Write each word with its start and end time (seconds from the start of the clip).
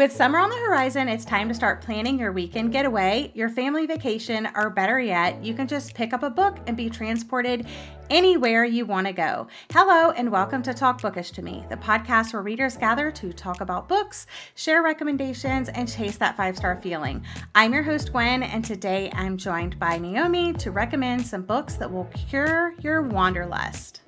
With 0.00 0.16
summer 0.16 0.38
on 0.38 0.48
the 0.48 0.56
horizon, 0.56 1.10
it's 1.10 1.26
time 1.26 1.46
to 1.48 1.54
start 1.54 1.82
planning 1.82 2.18
your 2.18 2.32
weekend 2.32 2.72
getaway, 2.72 3.30
your 3.34 3.50
family 3.50 3.84
vacation, 3.84 4.48
or 4.54 4.70
better 4.70 4.98
yet, 4.98 5.44
you 5.44 5.52
can 5.52 5.68
just 5.68 5.92
pick 5.92 6.14
up 6.14 6.22
a 6.22 6.30
book 6.30 6.56
and 6.66 6.74
be 6.74 6.88
transported 6.88 7.66
anywhere 8.08 8.64
you 8.64 8.86
want 8.86 9.08
to 9.08 9.12
go. 9.12 9.46
Hello, 9.70 10.12
and 10.12 10.32
welcome 10.32 10.62
to 10.62 10.72
Talk 10.72 11.02
Bookish 11.02 11.32
to 11.32 11.42
Me, 11.42 11.66
the 11.68 11.76
podcast 11.76 12.32
where 12.32 12.40
readers 12.40 12.78
gather 12.78 13.10
to 13.10 13.30
talk 13.34 13.60
about 13.60 13.90
books, 13.90 14.26
share 14.54 14.82
recommendations, 14.82 15.68
and 15.68 15.86
chase 15.86 16.16
that 16.16 16.34
five 16.34 16.56
star 16.56 16.76
feeling. 16.76 17.22
I'm 17.54 17.74
your 17.74 17.82
host, 17.82 18.10
Gwen, 18.10 18.42
and 18.42 18.64
today 18.64 19.10
I'm 19.12 19.36
joined 19.36 19.78
by 19.78 19.98
Nahomy 19.98 20.56
to 20.60 20.70
recommend 20.70 21.26
some 21.26 21.42
books 21.42 21.74
that 21.74 21.92
will 21.92 22.08
cure 22.30 22.72
your 22.80 23.02
wanderlust. 23.02 24.00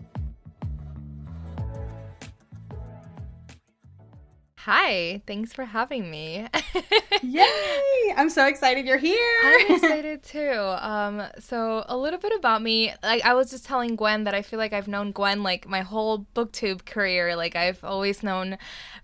Hi, 4.64 5.22
thanks 5.26 5.52
for 5.52 5.64
having 5.64 6.08
me. 6.08 6.46
Yay! 7.22 8.14
I'm 8.16 8.30
so 8.30 8.46
excited 8.46 8.86
you're 8.86 8.96
here. 8.96 9.40
I'm 9.44 9.74
excited 9.74 10.22
too. 10.22 10.52
Um, 10.78 11.20
so 11.40 11.84
a 11.88 11.96
little 11.96 12.20
bit 12.20 12.32
about 12.38 12.62
me. 12.62 12.94
Like 13.02 13.24
I 13.24 13.34
was 13.34 13.50
just 13.50 13.66
telling 13.66 13.96
Gwen 13.96 14.22
that 14.22 14.34
I 14.34 14.42
feel 14.42 14.60
like 14.60 14.72
I've 14.72 14.86
known 14.86 15.10
Gwen 15.10 15.42
like 15.42 15.68
my 15.68 15.80
whole 15.80 16.28
booktube 16.36 16.84
career. 16.84 17.34
Like 17.34 17.56
I've 17.56 17.82
always 17.82 18.22
known 18.22 18.56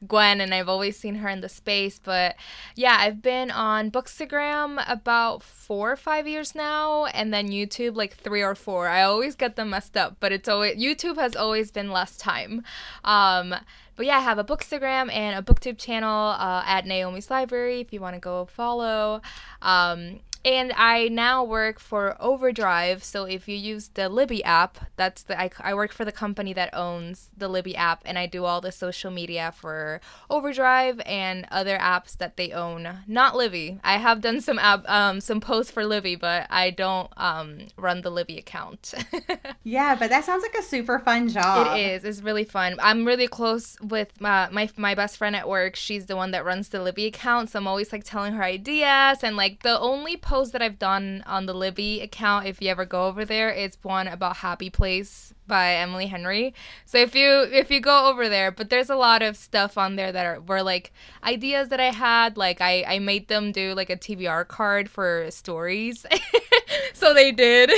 Gwen 0.06 0.40
and 0.40 0.54
I've 0.54 0.68
always 0.68 0.96
seen 0.96 1.16
her 1.16 1.28
in 1.28 1.40
the 1.40 1.48
space. 1.48 1.98
But 1.98 2.36
yeah, 2.76 2.96
I've 3.00 3.20
been 3.20 3.50
on 3.50 3.90
Bookstagram 3.90 4.84
about 4.88 5.42
four 5.42 5.90
or 5.90 5.96
five 5.96 6.28
years 6.28 6.54
now, 6.54 7.06
and 7.06 7.34
then 7.34 7.48
YouTube 7.48 7.96
like 7.96 8.14
three 8.14 8.44
or 8.44 8.54
four. 8.54 8.86
I 8.86 9.02
always 9.02 9.34
get 9.34 9.56
them 9.56 9.70
messed 9.70 9.96
up, 9.96 10.18
but 10.20 10.30
it's 10.30 10.48
always 10.48 10.76
YouTube 10.76 11.16
has 11.16 11.34
always 11.34 11.72
been 11.72 11.90
less 11.90 12.16
time. 12.16 12.62
Um, 13.04 13.56
but 13.98 14.06
yeah, 14.06 14.18
I 14.18 14.20
have 14.20 14.38
a 14.38 14.44
Bookstagram 14.44 15.12
and 15.12 15.36
a 15.36 15.42
BookTube 15.42 15.76
channel 15.76 16.28
uh, 16.38 16.62
at 16.64 16.84
Nahomy's 16.84 17.30
Library 17.30 17.80
if 17.80 17.92
you 17.92 18.00
want 18.00 18.14
to 18.14 18.20
go 18.20 18.46
follow. 18.46 19.20
Um, 19.60 20.20
and 20.44 20.72
I 20.76 21.08
now 21.08 21.44
work 21.44 21.80
for 21.80 22.16
Overdrive. 22.20 23.02
So 23.02 23.24
if 23.24 23.48
you 23.48 23.56
use 23.56 23.88
the 23.88 24.08
Libby 24.08 24.42
app, 24.44 24.78
that's 24.96 25.22
the 25.22 25.40
I, 25.40 25.50
I 25.60 25.74
work 25.74 25.92
for 25.92 26.04
the 26.04 26.12
company 26.12 26.52
that 26.52 26.70
owns 26.72 27.30
the 27.36 27.48
Libby 27.48 27.76
app, 27.76 28.02
and 28.04 28.18
I 28.18 28.26
do 28.26 28.44
all 28.44 28.60
the 28.60 28.72
social 28.72 29.10
media 29.10 29.52
for 29.56 30.00
Overdrive 30.30 31.00
and 31.06 31.46
other 31.50 31.78
apps 31.78 32.16
that 32.16 32.36
they 32.36 32.52
own. 32.52 33.00
Not 33.06 33.36
Libby. 33.36 33.80
I 33.82 33.98
have 33.98 34.20
done 34.20 34.40
some 34.40 34.58
app 34.58 34.88
um, 34.88 35.20
some 35.20 35.40
posts 35.40 35.72
for 35.72 35.84
Libby, 35.84 36.16
but 36.16 36.46
I 36.50 36.70
don't 36.70 37.10
um, 37.16 37.58
run 37.76 38.02
the 38.02 38.10
Libby 38.10 38.38
account. 38.38 38.94
yeah, 39.64 39.94
but 39.96 40.10
that 40.10 40.24
sounds 40.24 40.42
like 40.42 40.54
a 40.54 40.62
super 40.62 40.98
fun 40.98 41.28
job. 41.28 41.76
It 41.76 41.80
is. 41.80 42.04
It's 42.04 42.22
really 42.22 42.44
fun. 42.44 42.76
I'm 42.80 43.04
really 43.04 43.28
close 43.28 43.76
with 43.80 44.20
my 44.20 44.48
my 44.50 44.70
my 44.76 44.94
best 44.94 45.16
friend 45.16 45.34
at 45.34 45.48
work. 45.48 45.76
She's 45.76 46.06
the 46.06 46.16
one 46.16 46.30
that 46.30 46.44
runs 46.44 46.68
the 46.68 46.82
Libby 46.82 47.06
account, 47.06 47.50
so 47.50 47.58
I'm 47.58 47.66
always 47.66 47.92
like 47.92 48.04
telling 48.04 48.34
her 48.34 48.44
ideas 48.44 49.22
and 49.22 49.36
like 49.36 49.62
the 49.62 49.78
only 49.78 50.16
post 50.28 50.52
that 50.52 50.60
I've 50.60 50.78
done 50.78 51.24
on 51.26 51.46
the 51.46 51.54
Libby 51.54 52.02
account, 52.02 52.46
if 52.46 52.60
you 52.60 52.68
ever 52.68 52.84
go 52.84 53.06
over 53.06 53.24
there, 53.24 53.48
it's 53.48 53.78
one 53.82 54.06
about 54.06 54.36
Happy 54.36 54.68
Place 54.68 55.32
by 55.46 55.76
Emily 55.76 56.06
Henry. 56.06 56.52
So 56.84 56.98
if 56.98 57.14
you 57.14 57.48
if 57.50 57.70
you 57.70 57.80
go 57.80 58.10
over 58.10 58.28
there, 58.28 58.50
but 58.50 58.68
there's 58.68 58.90
a 58.90 58.94
lot 58.94 59.22
of 59.22 59.38
stuff 59.38 59.78
on 59.78 59.96
there 59.96 60.12
that 60.12 60.26
are 60.26 60.40
were 60.40 60.62
like 60.62 60.92
ideas 61.24 61.70
that 61.70 61.80
I 61.80 61.92
had. 61.92 62.36
Like 62.36 62.60
I 62.60 62.84
I 62.86 62.98
made 62.98 63.28
them 63.28 63.52
do 63.52 63.72
like 63.74 63.88
a 63.88 63.96
TBR 63.96 64.46
card 64.48 64.90
for 64.90 65.30
stories. 65.30 66.04
so 66.92 67.14
they 67.14 67.32
did. 67.32 67.70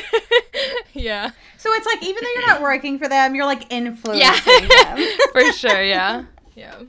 yeah. 0.93 1.31
So 1.57 1.73
it's 1.73 1.87
like 1.87 2.03
even 2.03 2.25
though 2.25 2.31
you're 2.35 2.49
not 2.49 2.63
working 2.63 2.99
for 2.99 3.09
them, 3.09 3.37
you're 3.37 3.47
like 3.47 3.73
influencing 3.73 4.21
yeah. 4.21 4.97
them. 4.97 5.09
for 5.31 5.53
sure, 5.53 5.83
yeah. 5.83 6.25
Yeah. 6.57 6.81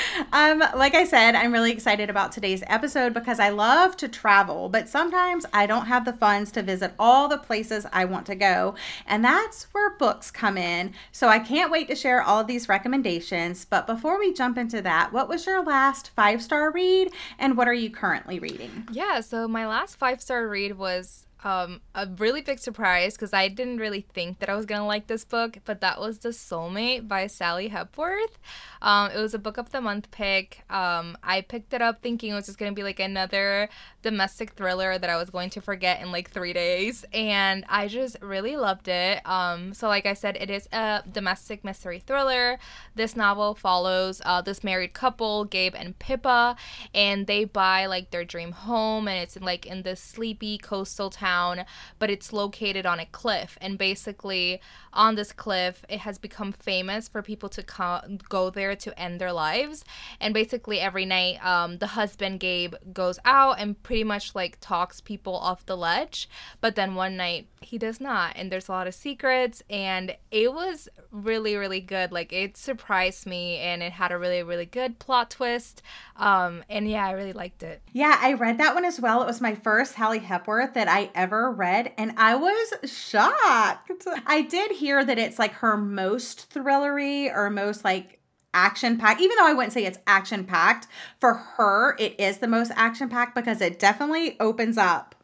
um, 0.32 0.62
like 0.74 0.94
I 0.94 1.04
said, 1.04 1.34
I'm 1.34 1.52
really 1.52 1.72
excited 1.72 2.10
about 2.10 2.32
today's 2.32 2.62
episode 2.66 3.14
because 3.14 3.38
I 3.38 3.50
love 3.50 3.96
to 3.98 4.08
travel, 4.08 4.68
but 4.68 4.88
sometimes 4.88 5.46
I 5.52 5.66
don't 5.66 5.86
have 5.86 6.04
the 6.04 6.12
funds 6.12 6.50
to 6.52 6.62
visit 6.62 6.92
all 6.98 7.28
the 7.28 7.38
places 7.38 7.86
I 7.92 8.04
want 8.04 8.26
to 8.26 8.34
go. 8.34 8.74
And 9.06 9.24
that's 9.24 9.64
where 9.72 9.96
books 9.96 10.30
come 10.30 10.56
in. 10.56 10.92
So 11.10 11.28
I 11.28 11.38
can't 11.38 11.70
wait 11.70 11.88
to 11.88 11.96
share 11.96 12.22
all 12.22 12.40
of 12.40 12.46
these 12.46 12.68
recommendations. 12.68 13.64
But 13.64 13.86
before 13.86 14.18
we 14.18 14.32
jump 14.32 14.58
into 14.58 14.82
that, 14.82 15.12
what 15.12 15.28
was 15.28 15.46
your 15.46 15.62
last 15.62 16.10
five 16.10 16.42
star 16.42 16.70
read 16.70 17.12
and 17.38 17.56
what 17.56 17.68
are 17.68 17.74
you 17.74 17.90
currently 17.90 18.38
reading? 18.38 18.88
Yeah, 18.92 19.20
so 19.20 19.48
my 19.48 19.66
last 19.66 19.96
five 19.96 20.20
star 20.20 20.46
read 20.46 20.78
was 20.78 21.26
um, 21.44 21.80
a 21.94 22.06
really 22.06 22.40
big 22.40 22.58
surprise 22.58 23.14
because 23.14 23.32
I 23.32 23.48
didn't 23.48 23.78
really 23.78 24.02
think 24.12 24.38
that 24.38 24.48
I 24.48 24.54
was 24.54 24.66
gonna 24.66 24.86
like 24.86 25.06
this 25.06 25.24
book, 25.24 25.58
but 25.64 25.80
that 25.80 26.00
was 26.00 26.18
The 26.18 26.30
Soulmate 26.30 27.08
by 27.08 27.26
Sally 27.26 27.68
Hepworth. 27.68 28.38
Um, 28.82 29.10
it 29.10 29.18
was 29.18 29.32
a 29.32 29.38
book 29.38 29.56
of 29.56 29.70
the 29.70 29.80
month 29.80 30.10
pick. 30.10 30.64
Um, 30.68 31.16
I 31.22 31.40
picked 31.40 31.72
it 31.72 31.80
up 31.80 32.02
thinking 32.02 32.32
it 32.32 32.34
was 32.34 32.46
just 32.46 32.58
gonna 32.58 32.72
be 32.72 32.82
like 32.82 33.00
another 33.00 33.70
domestic 34.02 34.50
thriller 34.50 34.98
that 34.98 35.08
I 35.08 35.16
was 35.16 35.30
going 35.30 35.48
to 35.50 35.62
forget 35.62 36.02
in 36.02 36.12
like 36.12 36.30
three 36.30 36.52
days, 36.52 37.04
and 37.14 37.64
I 37.68 37.88
just 37.88 38.18
really 38.20 38.56
loved 38.56 38.88
it. 38.88 39.26
Um, 39.26 39.72
so, 39.72 39.88
like 39.88 40.04
I 40.04 40.12
said, 40.12 40.36
it 40.36 40.50
is 40.50 40.68
a 40.72 41.02
domestic 41.10 41.64
mystery 41.64 42.00
thriller. 42.00 42.58
This 42.94 43.16
novel 43.16 43.54
follows 43.54 44.20
uh, 44.26 44.42
this 44.42 44.62
married 44.62 44.92
couple, 44.92 45.46
Gabe 45.46 45.74
and 45.74 45.98
Pippa, 45.98 46.56
and 46.94 47.26
they 47.26 47.44
buy 47.44 47.86
like 47.86 48.10
their 48.10 48.24
dream 48.24 48.52
home, 48.52 49.08
and 49.08 49.18
it's 49.18 49.40
like 49.40 49.64
in 49.64 49.82
this 49.82 50.00
sleepy 50.00 50.58
coastal 50.58 51.08
town 51.08 51.62
but 51.98 52.10
it's 52.10 52.32
located 52.32 52.86
on 52.86 53.00
a 53.00 53.06
cliff. 53.06 53.56
And 53.60 53.78
basically, 53.78 54.60
on 54.92 55.14
this 55.14 55.32
cliff, 55.32 55.84
it 55.88 56.00
has 56.00 56.18
become 56.18 56.52
famous 56.52 57.08
for 57.08 57.22
people 57.22 57.48
to 57.50 57.62
co- 57.62 58.00
go 58.28 58.50
there 58.50 58.71
to 58.76 58.98
end 59.00 59.20
their 59.20 59.32
lives. 59.32 59.84
And 60.20 60.34
basically, 60.34 60.80
every 60.80 61.04
night, 61.04 61.44
um, 61.44 61.78
the 61.78 61.88
husband, 61.88 62.40
Gabe, 62.40 62.74
goes 62.92 63.18
out 63.24 63.58
and 63.58 63.80
pretty 63.82 64.04
much 64.04 64.34
like 64.34 64.58
talks 64.60 65.00
people 65.00 65.36
off 65.36 65.66
the 65.66 65.76
ledge. 65.76 66.28
But 66.60 66.74
then 66.76 66.94
one 66.94 67.16
night, 67.16 67.46
he 67.60 67.78
does 67.78 68.00
not. 68.00 68.32
And 68.36 68.50
there's 68.50 68.68
a 68.68 68.72
lot 68.72 68.86
of 68.86 68.94
secrets. 68.94 69.62
And 69.70 70.16
it 70.30 70.52
was 70.52 70.88
really, 71.10 71.56
really 71.56 71.80
good. 71.80 72.12
Like, 72.12 72.32
it 72.32 72.56
surprised 72.56 73.26
me 73.26 73.58
and 73.58 73.82
it 73.82 73.92
had 73.92 74.12
a 74.12 74.18
really, 74.18 74.42
really 74.42 74.66
good 74.66 74.98
plot 74.98 75.30
twist. 75.30 75.82
Um, 76.16 76.64
and 76.68 76.88
yeah, 76.88 77.06
I 77.06 77.12
really 77.12 77.32
liked 77.32 77.62
it. 77.62 77.82
Yeah, 77.92 78.18
I 78.20 78.34
read 78.34 78.58
that 78.58 78.74
one 78.74 78.84
as 78.84 79.00
well. 79.00 79.22
It 79.22 79.26
was 79.26 79.40
my 79.40 79.54
first 79.54 79.94
Sally 79.94 80.18
Hepworth 80.18 80.74
that 80.74 80.88
I 80.88 81.10
ever 81.14 81.50
read. 81.50 81.92
And 81.96 82.14
I 82.16 82.34
was 82.34 82.90
shocked. 82.90 83.90
I 84.26 84.42
did 84.42 84.72
hear 84.72 85.04
that 85.04 85.18
it's 85.18 85.38
like 85.38 85.52
her 85.54 85.76
most 85.76 86.52
thrillery 86.52 87.34
or 87.34 87.50
most 87.50 87.84
like 87.84 88.18
action 88.54 88.98
packed 88.98 89.20
even 89.20 89.36
though 89.36 89.46
i 89.46 89.52
wouldn't 89.52 89.72
say 89.72 89.84
it's 89.84 89.98
action 90.06 90.44
packed 90.44 90.86
for 91.20 91.34
her 91.34 91.96
it 91.98 92.18
is 92.18 92.38
the 92.38 92.48
most 92.48 92.72
action 92.74 93.08
packed 93.08 93.34
because 93.34 93.60
it 93.60 93.78
definitely 93.78 94.38
opens 94.40 94.76
up 94.76 95.14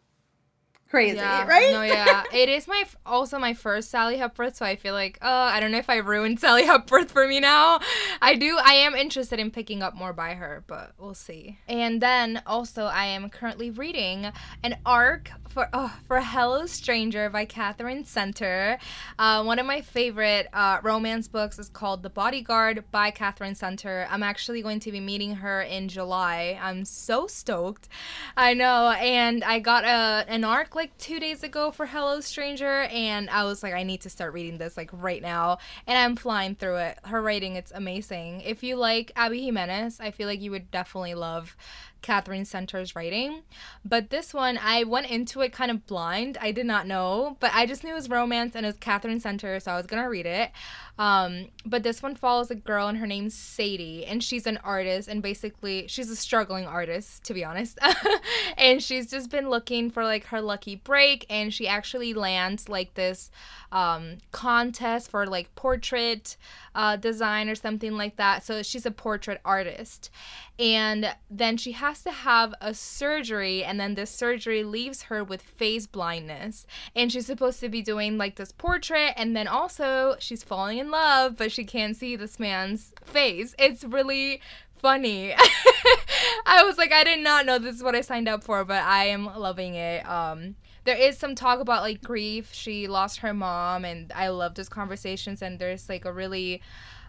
crazy, 0.89 1.16
yeah, 1.16 1.47
right? 1.47 1.72
No, 1.72 1.83
yeah. 1.83 2.25
it 2.33 2.49
is 2.49 2.67
my 2.67 2.84
also 3.05 3.38
my 3.38 3.55
first 3.55 3.91
Sally 3.91 4.17
Hepworth, 4.17 4.56
so 4.56 4.65
I 4.65 4.77
feel 4.77 4.94
like, 4.94 5.19
oh, 5.22 5.28
I 5.28 5.61
don't 5.61 5.71
know 5.71 5.78
if 5.78 5.91
I 5.91 5.97
ruined 5.97 6.41
Sally 6.41 6.65
Hepworth 6.65 7.11
for 7.11 7.27
me 7.27 7.41
now. 7.41 7.81
I 8.21 8.34
do 8.34 8.59
I 8.62 8.75
am 8.75 8.95
interested 8.95 9.39
in 9.39 9.51
picking 9.51 9.83
up 9.83 9.95
more 9.95 10.12
by 10.12 10.34
her, 10.34 10.65
but 10.67 10.93
we'll 10.99 11.15
see. 11.15 11.59
And 11.69 12.01
then 12.01 12.43
also 12.47 12.84
I 12.84 13.06
am 13.06 13.31
currently 13.31 13.71
reading 13.71 14.31
an 14.62 14.79
arc 14.84 15.31
for 15.49 15.69
oh, 15.73 15.95
for 16.06 16.21
Hello 16.21 16.67
Stranger 16.67 17.31
by 17.31 17.45
Katherine 17.45 18.05
Center. 18.05 18.79
Uh, 19.19 19.43
one 19.43 19.59
of 19.59 19.67
my 19.67 19.81
favorite 19.81 20.49
uh, 20.53 20.79
romance 20.83 21.29
books 21.29 21.59
is 21.59 21.69
called 21.69 22.03
The 22.03 22.11
Bodyguard 22.11 22.84
by 22.91 23.11
Katherine 23.11 23.55
Center. 23.55 24.06
I'm 24.11 24.23
actually 24.23 24.62
going 24.62 24.81
to 24.81 24.93
be 24.93 25.00
meeting 25.00 25.37
her 25.37 25.62
in 25.62 25.89
July. 25.89 26.59
I'm 26.61 26.85
so 26.85 27.27
stoked. 27.27 27.89
I 28.37 28.55
know, 28.55 28.91
and 28.91 29.45
I 29.45 29.61
got 29.61 29.85
a 29.85 30.25
an 30.29 30.45
arc 30.45 30.75
like 30.75 30.97
two 30.99 31.21
days 31.21 31.43
ago 31.43 31.71
for 31.71 31.87
Hello 31.87 32.21
Stranger, 32.21 32.83
and 32.91 33.31
I 33.31 33.45
was 33.45 33.62
like, 33.62 33.75
I 33.75 33.83
need 33.85 34.00
to 34.03 34.11
start 34.11 34.33
reading 34.33 34.59
this 34.59 34.77
like 34.77 34.91
right 34.93 35.23
now, 35.23 35.59
and 35.87 35.97
I'm 35.97 36.17
flying 36.17 36.55
through 36.55 36.77
it. 36.77 36.99
Her 37.05 37.23
writing, 37.23 37.56
it's 37.56 37.73
amazing. 37.73 38.07
If 38.10 38.62
you 38.62 38.76
like 38.76 39.12
Abby 39.16 39.43
Jimenez, 39.44 40.00
I 40.00 40.10
feel 40.10 40.26
like 40.28 40.40
you 40.40 40.50
would 40.50 40.70
definitely 40.70 41.14
love 41.14 41.56
Katherine 42.03 42.45
Center's 42.45 42.95
writing. 42.95 43.43
But 43.85 44.11
this 44.11 44.33
one, 44.33 44.59
I 44.62 44.85
went 44.85 45.11
into 45.11 45.41
it 45.41 45.53
kind 45.53 45.71
of 45.71 45.87
blind. 45.87 46.39
I 46.41 46.53
did 46.53 46.67
not 46.67 46.87
know, 46.87 47.37
but 47.41 47.50
I 47.55 47.67
just 47.67 47.85
knew 47.85 47.93
it 47.93 47.95
was 47.95 48.09
romance 48.09 48.55
and 48.55 48.65
it 48.65 48.69
was 48.69 48.77
Katherine 48.77 49.21
Center, 49.21 49.59
so 49.61 49.73
I 49.73 49.77
was 49.77 49.87
gonna 49.87 50.09
read 50.09 50.27
it. 50.27 50.50
Um, 50.99 51.47
but 51.65 51.85
this 51.85 52.03
one 52.03 52.17
follows 52.17 52.50
a 52.50 52.56
girl 52.56 52.89
and 52.89 52.99
her 52.99 53.06
name's 53.06 53.35
Sadie, 53.35 54.05
and 54.05 54.23
she's 54.23 54.47
an 54.47 54.59
artist, 54.65 55.09
and 55.09 55.23
basically 55.23 55.87
she's 55.87 56.11
a 56.11 56.17
struggling 56.17 56.67
artist, 56.67 57.23
to 57.25 57.35
be 57.35 57.45
honest. 57.45 57.79
and 58.59 58.83
she's 58.83 59.09
just 59.09 59.31
been 59.31 59.49
looking 59.49 59.91
for 59.91 60.03
like 60.05 60.27
her 60.27 60.41
lucky 60.41 60.75
break, 60.75 61.25
and 61.31 61.55
she 61.55 61.69
actually 61.69 62.15
lands 62.15 62.69
like 62.69 62.95
this 62.95 63.31
um, 63.71 64.19
contest 64.33 65.11
for 65.11 65.25
like 65.25 65.55
portrait 65.55 66.37
uh, 66.75 66.97
design 66.97 67.49
or 67.49 67.55
something 67.55 67.97
like 67.97 68.17
that. 68.17 68.45
So 68.45 68.65
she's 68.65 68.85
a 68.85 68.91
portrait 68.91 69.41
artist, 69.45 70.11
and 70.59 71.15
then 71.31 71.56
she 71.56 71.73
has 71.73 71.88
to 71.96 72.11
have 72.11 72.55
a 72.61 72.75
surgery, 72.75 73.64
and 73.64 73.81
then 73.81 73.94
this 73.94 74.11
surgery 74.11 74.62
leaves 74.64 75.02
her 75.05 75.25
with 75.25 75.43
face 75.43 75.87
blindness, 75.87 76.67
and 76.94 77.11
she's 77.12 77.26
supposed 77.26 77.61
to 77.61 77.69
be 77.69 77.82
doing 77.82 78.19
like 78.19 78.37
this 78.37 78.52
portrait, 78.52 79.14
and 79.17 79.37
then 79.37 79.49
also 79.49 80.17
she's 80.19 80.43
falling 80.43 80.79
in 80.79 80.90
love, 80.90 81.37
but 81.37 81.50
she 81.50 81.64
can't 81.64 81.96
see 81.96 82.17
this 82.17 82.38
man's 82.38 82.93
face. 83.05 83.55
It's 83.58 83.85
really 83.85 84.40
funny. 84.76 85.35
I 86.46 86.62
was 86.64 86.79
like, 86.79 86.93
I 86.93 87.05
did 87.05 87.20
not 87.20 87.46
know 87.46 87.58
this 87.58 87.76
is 87.76 87.82
what 87.82 87.94
I 87.94 88.00
signed 88.00 88.29
up 88.29 88.44
for, 88.44 88.64
but 88.64 88.82
I 88.82 89.06
am 89.06 89.26
loving 89.26 89.75
it. 89.75 90.08
Um, 90.08 90.56
there 90.85 90.96
is 90.96 91.19
some 91.19 91.35
talk 91.35 91.61
about 91.61 91.82
like 91.82 92.02
grief. 92.02 92.52
She 92.52 92.88
lost 92.88 93.19
her 93.19 93.35
mom, 93.35 93.85
and 93.85 94.12
I 94.12 94.29
love 94.29 94.55
those 94.55 94.69
conversations. 94.69 95.43
And 95.43 95.58
there's 95.58 95.88
like 95.88 96.05
a 96.05 96.12
really 96.12 96.62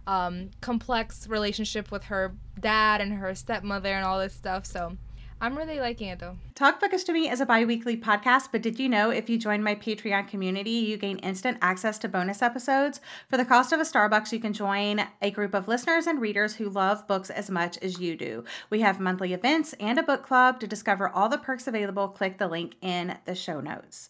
um, 0.07 0.49
complex 0.61 1.27
relationship 1.27 1.91
with 1.91 2.05
her 2.05 2.35
dad 2.59 3.01
and 3.01 3.13
her 3.13 3.33
stepmother 3.35 3.93
and 3.93 4.05
all 4.05 4.19
this 4.19 4.33
stuff. 4.33 4.65
So 4.65 4.97
I'm 5.41 5.57
really 5.57 5.79
liking 5.79 6.09
it 6.09 6.19
though. 6.19 6.35
Talk 6.53 6.81
Bookish 6.81 7.05
to 7.05 7.13
Me 7.13 7.29
is 7.29 7.39
a 7.39 7.45
bi 7.45 7.63
weekly 7.63 7.95
podcast, 7.95 8.49
but 8.51 8.61
did 8.61 8.77
you 8.77 8.89
know 8.89 9.09
if 9.09 9.29
you 9.29 9.37
join 9.37 9.63
my 9.63 9.73
Patreon 9.73 10.27
community, 10.27 10.71
you 10.71 10.97
gain 10.97 11.17
instant 11.19 11.57
access 11.61 11.97
to 11.99 12.09
bonus 12.09 12.41
episodes? 12.41 12.99
For 13.29 13.37
the 13.37 13.45
cost 13.45 13.71
of 13.71 13.79
a 13.79 13.83
Starbucks, 13.83 14.33
you 14.33 14.39
can 14.39 14.51
join 14.51 15.07
a 15.21 15.31
group 15.31 15.53
of 15.53 15.69
listeners 15.69 16.07
and 16.07 16.19
readers 16.19 16.55
who 16.55 16.69
love 16.69 17.07
books 17.07 17.29
as 17.29 17.49
much 17.49 17.77
as 17.77 18.01
you 18.01 18.17
do. 18.17 18.43
We 18.69 18.81
have 18.81 18.99
monthly 18.99 19.31
events 19.31 19.73
and 19.79 19.97
a 19.97 20.03
book 20.03 20.23
club. 20.23 20.59
To 20.59 20.67
discover 20.67 21.07
all 21.07 21.29
the 21.29 21.37
perks 21.37 21.67
available, 21.67 22.09
click 22.09 22.37
the 22.37 22.49
link 22.49 22.75
in 22.81 23.17
the 23.23 23.35
show 23.35 23.61
notes. 23.61 24.09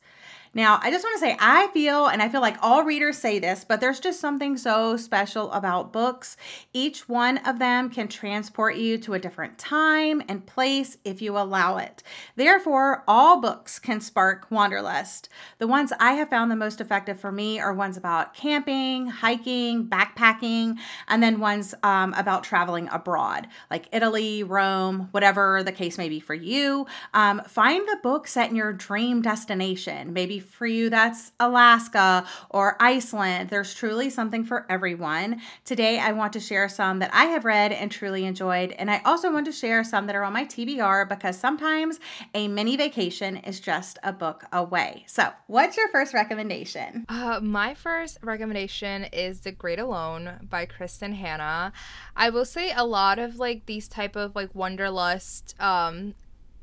Now, 0.53 0.79
I 0.81 0.89
just 0.89 1.03
want 1.03 1.15
to 1.15 1.19
say, 1.19 1.37
I 1.39 1.67
feel, 1.67 2.07
and 2.07 2.21
I 2.21 2.29
feel 2.29 2.41
like 2.41 2.57
all 2.61 2.83
readers 2.83 3.17
say 3.19 3.37
this, 3.37 3.63
but 3.63 3.81
there's 3.81 3.99
just 3.99 4.19
something 4.19 4.57
so 4.57 4.97
special 4.97 5.51
about 5.51 5.93
books. 5.93 6.37
Each 6.73 7.07
one 7.07 7.37
of 7.39 7.59
them 7.59 7.89
can 7.91 8.07
transport 8.07 8.75
you 8.75 8.97
to 8.99 9.13
a 9.13 9.19
different 9.19 9.59
time 9.59 10.23
and 10.27 10.45
place 10.47 10.97
if 11.05 11.21
you 11.21 11.37
allow 11.37 11.77
it. 11.77 12.01
Therefore, 12.35 13.03
all 13.07 13.39
books 13.39 13.77
can 13.77 14.01
spark 14.01 14.47
wanderlust. 14.49 15.29
The 15.59 15.67
ones 15.67 15.93
I 15.99 16.13
have 16.13 16.29
found 16.29 16.49
the 16.49 16.55
most 16.55 16.81
effective 16.81 17.19
for 17.19 17.31
me 17.31 17.59
are 17.59 17.73
ones 17.73 17.95
about 17.95 18.33
camping, 18.33 19.07
hiking, 19.07 19.87
backpacking, 19.87 20.77
and 21.07 21.21
then 21.21 21.39
ones 21.39 21.75
um, 21.83 22.15
about 22.15 22.43
traveling 22.43 22.89
abroad, 22.91 23.47
like 23.69 23.87
Italy, 23.91 24.41
Rome, 24.41 25.09
whatever 25.11 25.61
the 25.61 25.71
case 25.71 25.97
may 25.97 26.09
be 26.09 26.19
for 26.19 26.33
you. 26.33 26.87
Um, 27.13 27.41
find 27.47 27.87
the 27.87 27.99
book 28.01 28.27
set 28.27 28.49
in 28.49 28.55
your 28.55 28.73
dream 28.73 29.21
destination, 29.21 30.11
maybe 30.11 30.38
for 30.39 30.65
you 30.65 30.89
that's 30.89 31.31
Alaska 31.39 32.25
or 32.49 32.75
Iceland. 32.79 33.49
There's 33.49 33.73
truly 33.73 34.09
something 34.09 34.43
for 34.43 34.65
everyone. 34.69 35.41
Today, 35.65 35.99
I 35.99 36.11
want 36.11 36.33
to 36.33 36.39
share 36.39 36.67
some 36.69 36.99
that 36.99 37.11
I 37.13 37.25
have 37.25 37.45
read 37.45 37.71
and 37.71 37.91
truly 37.91 38.25
enjoyed. 38.25 38.71
And 38.71 38.89
I 38.89 39.01
also 39.05 39.31
want 39.31 39.45
to 39.45 39.51
share 39.51 39.83
some 39.83 40.07
that 40.07 40.15
are 40.15 40.23
on 40.23 40.33
my 40.33 40.45
TBR 40.45 41.07
because 41.07 41.37
sometimes 41.37 41.99
a 42.33 42.47
mini 42.47 42.77
vacation 42.77 43.37
is 43.37 43.59
just 43.59 43.99
a 44.03 44.13
book 44.13 44.45
away. 44.51 45.03
So, 45.07 45.31
what's 45.47 45.77
your 45.77 45.89
first 45.89 46.13
recommendation? 46.13 47.05
Uh, 47.09 47.39
my 47.41 47.73
first 47.73 48.17
recommendation 48.21 49.05
is 49.05 49.41
The 49.41 49.51
Great 49.51 49.79
Alone 49.79 50.47
by 50.49 50.65
Kristin 50.65 51.13
Hannah. 51.15 51.73
I 52.15 52.29
will 52.29 52.45
say 52.45 52.71
a 52.71 52.83
lot 52.83 53.19
of 53.19 53.37
like 53.37 53.65
these 53.65 53.87
type 53.87 54.15
of 54.15 54.35
like 54.35 54.53
wanderlust 54.53 55.55
um 55.59 56.13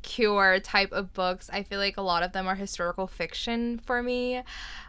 cure 0.02 0.60
type 0.60 0.92
of 0.92 1.12
books. 1.12 1.50
I 1.52 1.62
feel 1.62 1.78
like 1.78 1.96
a 1.96 2.02
lot 2.02 2.22
of 2.22 2.32
them 2.32 2.46
are 2.46 2.54
historical 2.54 3.06
fiction 3.06 3.80
for 3.84 4.02
me. 4.02 4.42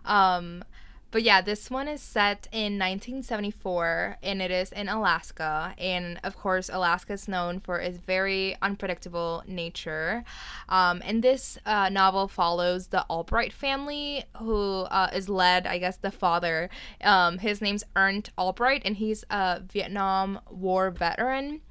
Um, 0.06 0.64
but 1.10 1.24
yeah, 1.24 1.42
this 1.42 1.72
one 1.72 1.88
is 1.88 2.02
set 2.02 2.48
in 2.52 2.74
1974 2.74 4.18
and 4.22 4.42
it 4.42 4.52
is 4.52 4.72
in 4.72 4.90
Alaska. 4.90 5.74
And 5.78 6.20
of 6.24 6.38
course, 6.38 6.70
Alaska 6.72 7.14
is 7.14 7.28
known 7.28 7.60
for 7.60 7.80
its 7.80 7.98
very 7.98 8.58
unpredictable 8.62 9.44
nature. 9.48 10.26
Um, 10.68 11.02
and 11.06 11.24
this 11.24 11.58
uh, 11.66 11.90
novel 11.90 12.28
follows 12.28 12.88
the 12.88 13.06
Albright 13.10 13.54
family, 13.54 14.26
who 14.38 14.82
uh, 14.82 15.10
is 15.14 15.30
led, 15.30 15.66
I 15.66 15.78
guess, 15.78 15.98
the 15.98 16.12
father. 16.12 16.70
Um, 17.02 17.38
his 17.38 17.62
name's 17.62 17.86
Ernst 17.96 18.32
Albright, 18.38 18.82
and 18.84 18.98
he's 18.98 19.24
a 19.30 19.62
Vietnam 19.62 20.42
War 20.50 20.92
veteran. 20.92 21.62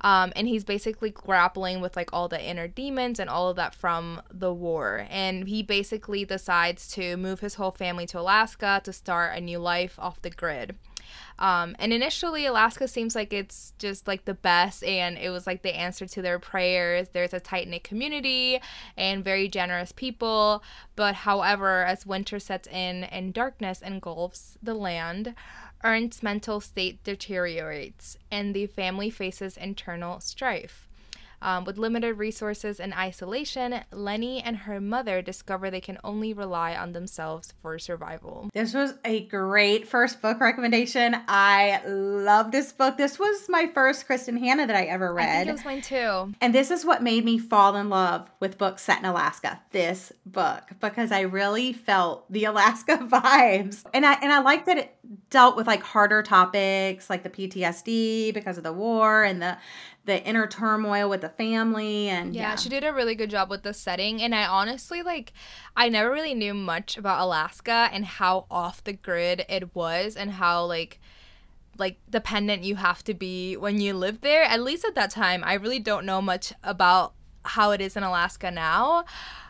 Um, 0.00 0.32
and 0.36 0.46
he's 0.46 0.64
basically 0.64 1.10
grappling 1.10 1.80
with 1.80 1.96
like 1.96 2.10
all 2.12 2.28
the 2.28 2.42
inner 2.42 2.68
demons 2.68 3.18
and 3.18 3.28
all 3.28 3.48
of 3.48 3.56
that 3.56 3.74
from 3.74 4.22
the 4.32 4.52
war. 4.52 5.06
And 5.10 5.48
he 5.48 5.62
basically 5.62 6.24
decides 6.24 6.88
to 6.92 7.16
move 7.16 7.40
his 7.40 7.54
whole 7.54 7.72
family 7.72 8.06
to 8.06 8.20
Alaska 8.20 8.80
to 8.84 8.92
start 8.92 9.36
a 9.36 9.40
new 9.40 9.58
life 9.58 9.98
off 9.98 10.22
the 10.22 10.30
grid. 10.30 10.76
Um, 11.38 11.76
and 11.78 11.92
initially, 11.92 12.46
Alaska 12.46 12.88
seems 12.88 13.14
like 13.14 13.32
it's 13.32 13.72
just 13.78 14.08
like 14.08 14.24
the 14.24 14.34
best, 14.34 14.82
and 14.82 15.16
it 15.16 15.30
was 15.30 15.46
like 15.46 15.62
the 15.62 15.76
answer 15.76 16.06
to 16.06 16.22
their 16.22 16.38
prayers. 16.38 17.08
There's 17.12 17.32
a 17.32 17.40
tight 17.40 17.68
knit 17.68 17.84
community 17.84 18.60
and 18.96 19.24
very 19.24 19.48
generous 19.48 19.92
people. 19.92 20.62
But 20.96 21.14
however, 21.14 21.84
as 21.84 22.04
winter 22.04 22.38
sets 22.38 22.66
in 22.68 23.04
and 23.04 23.32
darkness 23.32 23.80
engulfs 23.82 24.58
the 24.62 24.74
land, 24.74 25.34
Ernst's 25.84 26.22
mental 26.22 26.60
state 26.60 27.02
deteriorates, 27.04 28.18
and 28.30 28.54
the 28.54 28.66
family 28.66 29.10
faces 29.10 29.56
internal 29.56 30.20
strife. 30.20 30.87
Um, 31.40 31.64
with 31.64 31.78
limited 31.78 32.14
resources 32.14 32.80
and 32.80 32.92
isolation, 32.94 33.80
Leni 33.92 34.42
and 34.42 34.56
her 34.56 34.80
mother 34.80 35.22
discover 35.22 35.70
they 35.70 35.80
can 35.80 35.98
only 36.02 36.32
rely 36.32 36.74
on 36.74 36.92
themselves 36.92 37.54
for 37.62 37.78
survival. 37.78 38.50
This 38.52 38.74
was 38.74 38.94
a 39.04 39.20
great 39.26 39.86
first 39.86 40.20
book 40.20 40.40
recommendation. 40.40 41.16
I 41.28 41.80
love 41.86 42.50
this 42.50 42.72
book. 42.72 42.96
This 42.96 43.18
was 43.18 43.48
my 43.48 43.70
first 43.72 44.08
Kristin 44.08 44.38
Hannah 44.38 44.66
that 44.66 44.76
I 44.76 44.84
ever 44.84 45.12
read. 45.12 45.28
I 45.28 45.36
think 45.38 45.48
it 45.48 45.52
was 45.52 45.64
mine 45.64 45.82
too. 45.82 46.34
And 46.40 46.54
this 46.54 46.70
is 46.70 46.84
what 46.84 47.02
made 47.02 47.24
me 47.24 47.38
fall 47.38 47.76
in 47.76 47.88
love 47.88 48.28
with 48.40 48.58
books 48.58 48.82
set 48.82 48.98
in 48.98 49.04
Alaska. 49.04 49.60
This 49.70 50.12
book 50.26 50.62
because 50.80 51.12
I 51.12 51.20
really 51.20 51.72
felt 51.72 52.30
the 52.32 52.44
Alaska 52.48 52.96
vibes, 52.98 53.84
and 53.94 54.04
I 54.04 54.14
and 54.14 54.32
I 54.32 54.40
like 54.40 54.66
that 54.66 54.78
it 54.78 54.94
dealt 55.30 55.56
with 55.56 55.66
like 55.66 55.82
harder 55.82 56.22
topics 56.22 57.08
like 57.08 57.22
the 57.22 57.30
PTSD 57.30 58.32
because 58.34 58.58
of 58.58 58.64
the 58.64 58.72
war 58.72 59.24
and 59.24 59.40
the 59.40 59.56
the 60.08 60.24
inner 60.24 60.46
turmoil 60.46 61.06
with 61.06 61.20
the 61.20 61.28
family 61.28 62.08
and 62.08 62.34
yeah, 62.34 62.50
yeah, 62.50 62.56
she 62.56 62.70
did 62.70 62.82
a 62.82 62.92
really 62.94 63.14
good 63.14 63.28
job 63.28 63.50
with 63.50 63.62
the 63.62 63.74
setting 63.74 64.22
and 64.22 64.34
i 64.34 64.42
honestly 64.46 65.02
like 65.02 65.34
i 65.76 65.86
never 65.90 66.10
really 66.10 66.32
knew 66.32 66.54
much 66.54 66.96
about 66.96 67.22
alaska 67.22 67.90
and 67.92 68.06
how 68.06 68.46
off 68.50 68.82
the 68.84 68.94
grid 68.94 69.44
it 69.50 69.74
was 69.74 70.16
and 70.16 70.32
how 70.32 70.64
like 70.64 70.98
like 71.76 71.98
dependent 72.08 72.64
you 72.64 72.76
have 72.76 73.04
to 73.04 73.14
be 73.14 73.56
when 73.56 73.80
you 73.80 73.94
live 73.94 74.20
there. 74.20 74.42
At 74.42 74.62
least 74.62 74.84
at 74.84 74.94
that 74.94 75.10
time 75.10 75.44
i 75.44 75.52
really 75.52 75.78
don't 75.78 76.06
know 76.06 76.22
much 76.22 76.54
about 76.64 77.12
how 77.48 77.70
it 77.70 77.80
is 77.80 77.96
in 77.96 78.02
alaska 78.02 78.50
now 78.50 79.04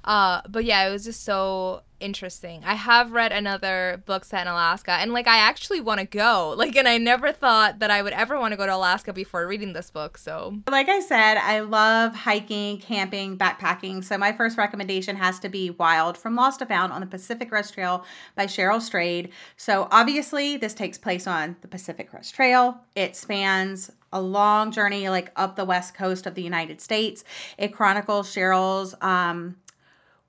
uh, 0.09 0.41
but 0.49 0.65
yeah, 0.65 0.89
it 0.89 0.91
was 0.91 1.05
just 1.05 1.23
so 1.23 1.83
interesting. 2.01 2.63
I 2.65 2.75
have 2.75 3.13
read 3.13 3.31
another 3.31 4.03
book 4.07 4.25
set 4.25 4.43
in 4.43 4.49
Alaska, 4.49 4.93
and 4.93 5.13
like 5.13 5.27
I 5.27 5.37
actually 5.37 5.83
want 5.83 6.01
to 6.01 6.07
go. 6.07 6.55
Like, 6.69 6.75
and 6.75 6.89
I 6.89 6.99
never 6.99 7.31
thought 7.31 7.79
that 7.79 7.91
I 7.91 8.03
would 8.03 8.13
ever 8.13 8.39
want 8.39 8.53
to 8.53 8.57
go 8.57 8.67
to 8.67 8.75
Alaska 8.75 9.13
before 9.13 9.47
reading 9.47 9.75
this 9.75 9.91
book. 9.91 10.19
So, 10.19 10.59
like 10.69 10.89
I 10.89 10.99
said, 10.99 11.37
I 11.37 11.61
love 11.61 12.15
hiking, 12.15 12.79
camping, 12.79 13.39
backpacking. 13.39 14.03
So 14.03 14.19
my 14.19 14.33
first 14.33 14.59
recommendation 14.59 15.15
has 15.15 15.39
to 15.41 15.49
be 15.49 15.71
Wild 15.71 16.19
from 16.19 16.35
Lost 16.35 16.59
to 16.59 16.67
Found 16.67 16.93
on 16.93 17.01
the 17.01 17.07
Pacific 17.07 17.49
Crest 17.49 17.75
Trail 17.75 18.05
by 18.35 18.47
Cheryl 18.47 18.81
Strayed. 18.81 19.31
So 19.57 19.87
obviously, 19.93 20.57
this 20.57 20.75
takes 20.75 20.99
place 20.99 21.27
on 21.27 21.57
the 21.61 21.69
Pacific 21.69 22.11
Crest 22.11 22.35
Trail. 22.35 22.81
It 22.97 23.15
spans 23.15 23.93
a 24.13 24.21
long 24.21 24.71
journey 24.73 25.09
like 25.09 25.33
up 25.37 25.57
the 25.57 25.65
west 25.65 25.95
coast 25.95 26.27
of 26.27 26.35
the 26.35 26.43
United 26.43 26.81
States. 26.81 27.25
It 27.57 27.69
chronicles 27.69 28.35
Cheryl's 28.35 28.95
um 29.01 29.57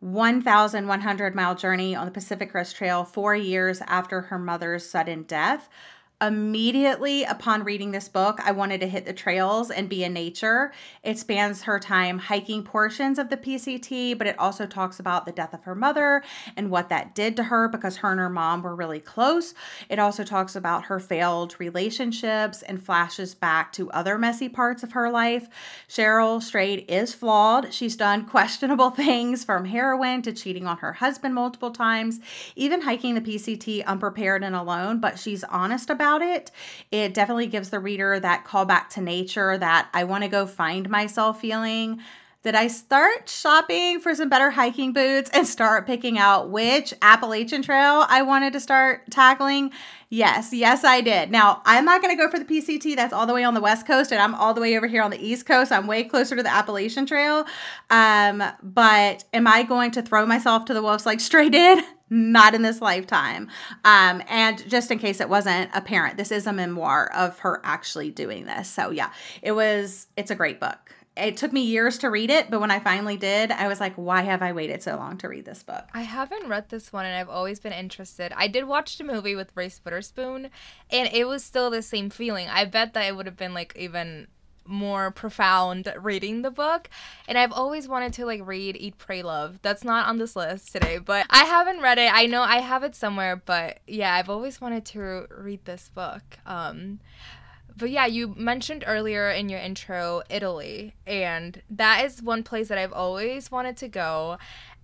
1,100 0.01 1.35
mile 1.35 1.55
journey 1.55 1.93
on 1.93 2.05
the 2.05 2.11
Pacific 2.11 2.51
Crest 2.51 2.75
Trail 2.75 3.03
four 3.03 3.35
years 3.35 3.81
after 3.85 4.21
her 4.21 4.39
mother's 4.39 4.89
sudden 4.89 5.23
death 5.23 5.69
immediately 6.21 7.23
upon 7.23 7.63
reading 7.63 7.91
this 7.91 8.09
book, 8.09 8.39
I 8.43 8.51
wanted 8.51 8.81
to 8.81 8.87
hit 8.87 9.05
the 9.05 9.13
trails 9.13 9.71
and 9.71 9.87
be 9.87 10.03
in 10.03 10.11
nature. 10.11 10.73
It 11.01 11.17
spans 11.17 11.61
her 11.63 11.79
time 11.79 12.19
hiking 12.19 12.63
portions 12.63 13.17
of 13.17 13.29
the 13.29 13.37
PCT, 13.37 14.17
but 14.17 14.27
it 14.27 14.37
also 14.37 14.65
talks 14.65 14.99
about 14.99 15.25
the 15.25 15.31
death 15.31 15.53
of 15.53 15.63
her 15.63 15.75
mother 15.75 16.21
and 16.57 16.69
what 16.69 16.89
that 16.89 17.15
did 17.15 17.37
to 17.37 17.43
her 17.43 17.69
because 17.69 17.97
her 17.97 18.11
and 18.11 18.19
her 18.19 18.29
mom 18.29 18.63
were 18.63 18.75
really 18.75 18.99
close. 18.99 19.53
It 19.87 19.97
also 19.97 20.25
talks 20.25 20.57
about 20.57 20.85
her 20.85 20.99
failed 20.99 21.55
relationships 21.57 22.63
and 22.63 22.83
flashes 22.83 23.33
back 23.33 23.71
to 23.73 23.89
other 23.91 24.17
messy 24.17 24.49
parts 24.49 24.83
of 24.83 24.91
her 24.91 25.09
life. 25.09 25.47
Cheryl 25.87 26.43
Strayed 26.43 26.83
is 26.89 27.13
flawed. 27.13 27.73
She's 27.73 27.95
done 27.95 28.25
questionable 28.29 28.89
things 28.89 29.45
from 29.45 29.63
heroin 29.63 30.21
to 30.23 30.33
cheating 30.33 30.67
on 30.67 30.79
her 30.79 30.93
husband 30.93 31.33
multiple 31.33 31.71
times, 31.71 32.19
even 32.57 32.81
hiking 32.81 33.15
the 33.15 33.21
PCT 33.21 33.85
unprepared 33.85 34.43
and 34.43 34.55
alone, 34.55 34.99
but 34.99 35.17
she's 35.17 35.45
honest 35.45 35.89
about 35.89 36.08
about 36.09 36.21
it. 36.21 36.51
It 36.91 37.13
definitely 37.13 37.47
gives 37.47 37.69
the 37.69 37.79
reader 37.79 38.19
that 38.19 38.45
call 38.45 38.65
back 38.65 38.89
to 38.91 39.01
nature 39.01 39.57
that 39.57 39.89
I 39.93 40.03
want 40.03 40.23
to 40.23 40.29
go 40.29 40.45
find 40.45 40.89
myself 40.89 41.39
feeling. 41.41 42.01
Did 42.41 42.55
I 42.55 42.67
start 42.67 43.27
shopping 43.27 43.99
for 43.99 44.15
some 44.15 44.29
better 44.29 44.49
hiking 44.49 44.93
boots 44.93 45.29
and 45.33 45.45
start 45.45 45.85
picking 45.85 46.17
out 46.17 46.49
which 46.49 46.93
Appalachian 47.01 47.61
Trail 47.61 48.05
I 48.07 48.21
wanted 48.21 48.53
to 48.53 48.61
start 48.61 49.11
tackling? 49.11 49.71
Yes, 50.07 50.53
yes, 50.53 50.85
I 50.85 51.01
did. 51.01 51.31
Now, 51.31 51.61
I'm 51.65 51.83
not 51.83 52.01
going 52.01 52.15
to 52.15 52.23
go 52.23 52.31
for 52.31 52.39
the 52.39 52.45
PCT. 52.45 52.95
That's 52.95 53.11
all 53.11 53.27
the 53.27 53.33
way 53.33 53.43
on 53.43 53.55
the 53.55 53.61
West 53.61 53.85
Coast, 53.85 54.13
and 54.13 54.21
I'm 54.21 54.33
all 54.35 54.53
the 54.53 54.61
way 54.61 54.77
over 54.77 54.87
here 54.87 55.03
on 55.03 55.11
the 55.11 55.23
East 55.23 55.45
Coast. 55.45 55.71
I'm 55.71 55.85
way 55.85 56.05
closer 56.05 56.37
to 56.37 56.41
the 56.41 56.49
Appalachian 56.49 57.05
Trail. 57.05 57.45
Um, 57.89 58.41
but 58.63 59.25
am 59.33 59.45
I 59.45 59.63
going 59.63 59.91
to 59.91 60.01
throw 60.01 60.25
myself 60.25 60.63
to 60.65 60.73
the 60.73 60.81
wolves 60.81 61.05
like 61.05 61.19
Strayed 61.19 61.51
did? 61.51 61.83
not 62.09 62.55
in 62.55 62.61
this 62.61 62.81
lifetime. 62.81 63.49
Um, 63.85 64.21
and 64.27 64.67
just 64.69 64.91
in 64.91 64.99
case 64.99 65.19
it 65.21 65.29
wasn't 65.29 65.69
apparent, 65.73 66.17
this 66.17 66.31
is 66.31 66.47
a 66.47 66.53
memoir 66.53 67.11
of 67.13 67.39
her 67.39 67.61
actually 67.63 68.11
doing 68.11 68.45
this. 68.45 68.69
So 68.69 68.89
yeah, 68.91 69.11
it 69.41 69.51
was, 69.51 70.07
it's 70.17 70.31
a 70.31 70.35
great 70.35 70.59
book. 70.59 70.93
it 71.17 71.37
took 71.37 71.51
me 71.51 71.61
years 71.61 71.97
to 71.99 72.09
read 72.09 72.29
it, 72.29 72.49
but 72.49 72.61
when 72.61 72.71
I 72.71 72.79
finally 72.79 73.17
did, 73.17 73.51
I 73.51 73.67
was 73.67 73.79
like, 73.79 73.93
why 73.95 74.21
have 74.21 74.41
I 74.41 74.53
waited 74.53 74.81
so 74.81 74.95
long 74.95 75.17
to 75.17 75.27
read 75.27 75.45
this 75.45 75.63
book? 75.63 75.85
I 75.93 76.01
haven't 76.01 76.47
read 76.47 76.69
this 76.69 76.93
one 76.93 77.05
and 77.05 77.15
I've 77.15 77.29
always 77.29 77.59
been 77.59 77.73
interested. 77.73 78.31
I 78.35 78.47
did 78.47 78.63
watch 78.65 78.97
the 78.97 79.03
movie 79.03 79.35
with 79.35 79.51
Reese 79.55 79.81
Witherspoon 79.83 80.49
and 80.89 81.09
it 81.13 81.27
was 81.27 81.43
still 81.43 81.69
the 81.69 81.81
same 81.81 82.09
feeling. 82.09 82.47
I 82.47 82.65
bet 82.65 82.93
that 82.93 83.05
it 83.05 83.15
would 83.15 83.25
have 83.25 83.37
been 83.37 83.53
like 83.53 83.73
even 83.75 84.27
more 84.69 85.11
profound 85.11 85.91
reading 85.99 86.41
the 86.41 86.51
book. 86.51 86.89
And 87.27 87.37
i've 87.37 87.51
always 87.51 87.87
wanted 87.87 88.13
to 88.13 88.25
like 88.25 88.45
read 88.45 88.77
eat 88.77 88.97
pray 88.97 89.21
love. 89.21 89.59
That's 89.61 89.83
not 89.83 90.07
on 90.07 90.17
this 90.17 90.35
list 90.35 90.71
today 90.71 90.97
but 90.97 91.25
i 91.29 91.45
haven't 91.45 91.81
read 91.81 91.97
it. 91.97 92.11
I 92.13 92.25
know 92.25 92.41
i 92.41 92.59
have 92.59 92.83
it 92.83 92.95
somewhere 92.95 93.35
but 93.35 93.79
yeah 93.87 94.13
i've 94.13 94.29
always 94.29 94.61
wanted 94.61 94.85
to 94.85 95.27
read 95.29 95.65
this 95.65 95.89
book. 95.93 96.23
Um 96.45 96.99
but 97.79 97.89
yeah, 97.89 98.05
you 98.05 98.35
mentioned 98.35 98.83
earlier 98.85 99.29
in 99.29 99.47
your 99.47 99.59
intro 99.59 100.21
Italy, 100.29 100.95
and 101.07 101.61
that 101.69 102.03
is 102.05 102.21
one 102.21 102.43
place 102.43 102.67
that 102.67 102.77
I've 102.77 102.91
always 102.91 103.49
wanted 103.49 103.77
to 103.77 103.87
go. 103.87 104.37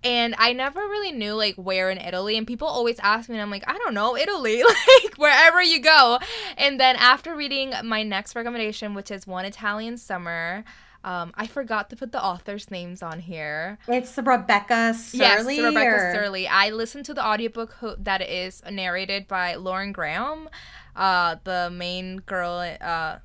And 0.04 0.34
I 0.38 0.52
never 0.52 0.80
really 0.80 1.12
knew 1.12 1.34
like 1.34 1.56
where 1.56 1.90
in 1.90 1.98
Italy, 1.98 2.36
and 2.36 2.46
people 2.46 2.68
always 2.68 2.98
ask 3.00 3.28
me, 3.28 3.36
and 3.36 3.42
I'm 3.42 3.50
like, 3.50 3.64
I 3.68 3.76
don't 3.78 3.94
know, 3.94 4.16
Italy, 4.16 4.62
like 5.02 5.14
wherever 5.16 5.62
you 5.62 5.80
go. 5.80 6.18
And 6.56 6.78
then 6.78 6.96
after 6.96 7.34
reading 7.34 7.72
my 7.82 8.02
next 8.02 8.36
recommendation, 8.36 8.94
which 8.94 9.10
is 9.10 9.26
One 9.26 9.44
Italian 9.44 9.98
Summer, 9.98 10.64
um, 11.02 11.32
I 11.36 11.46
forgot 11.46 11.90
to 11.90 11.96
put 11.96 12.12
the 12.12 12.22
authors' 12.22 12.70
names 12.70 13.02
on 13.02 13.20
here. 13.20 13.78
It's 13.88 14.16
Rebecca 14.16 14.94
Serle. 14.94 15.20
Yes, 15.20 15.46
Rebecca 15.46 15.96
or... 15.96 16.12
Serle. 16.12 16.46
I 16.50 16.70
listened 16.70 17.04
to 17.06 17.14
the 17.14 17.24
audiobook 17.24 17.72
ho- 17.74 17.96
that 17.98 18.22
is 18.22 18.62
narrated 18.70 19.28
by 19.28 19.54
Lauren 19.54 19.92
Graham 19.92 20.48
uh, 20.96 21.36
the 21.44 21.70
main 21.70 22.18
girl 22.18 22.58
uh, 22.80 23.18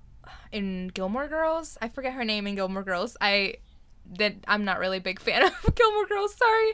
in 0.51 0.90
Gilmore 0.94 1.28
Girls. 1.28 1.78
I 1.82 1.88
forget 1.88 2.13
her 2.13 2.25
name 2.25 2.46
in 2.46 2.56
Gilmore 2.56 2.84
Girls. 2.84 3.18
I 3.22 3.56
did 4.12 4.43
I'm 4.48 4.65
not 4.65 4.79
really 4.79 4.98
a 4.98 5.01
big 5.01 5.20
fan 5.20 5.43
of 5.65 5.75
Gilmore 5.75 6.08
Girls, 6.08 6.36
sorry. 6.36 6.74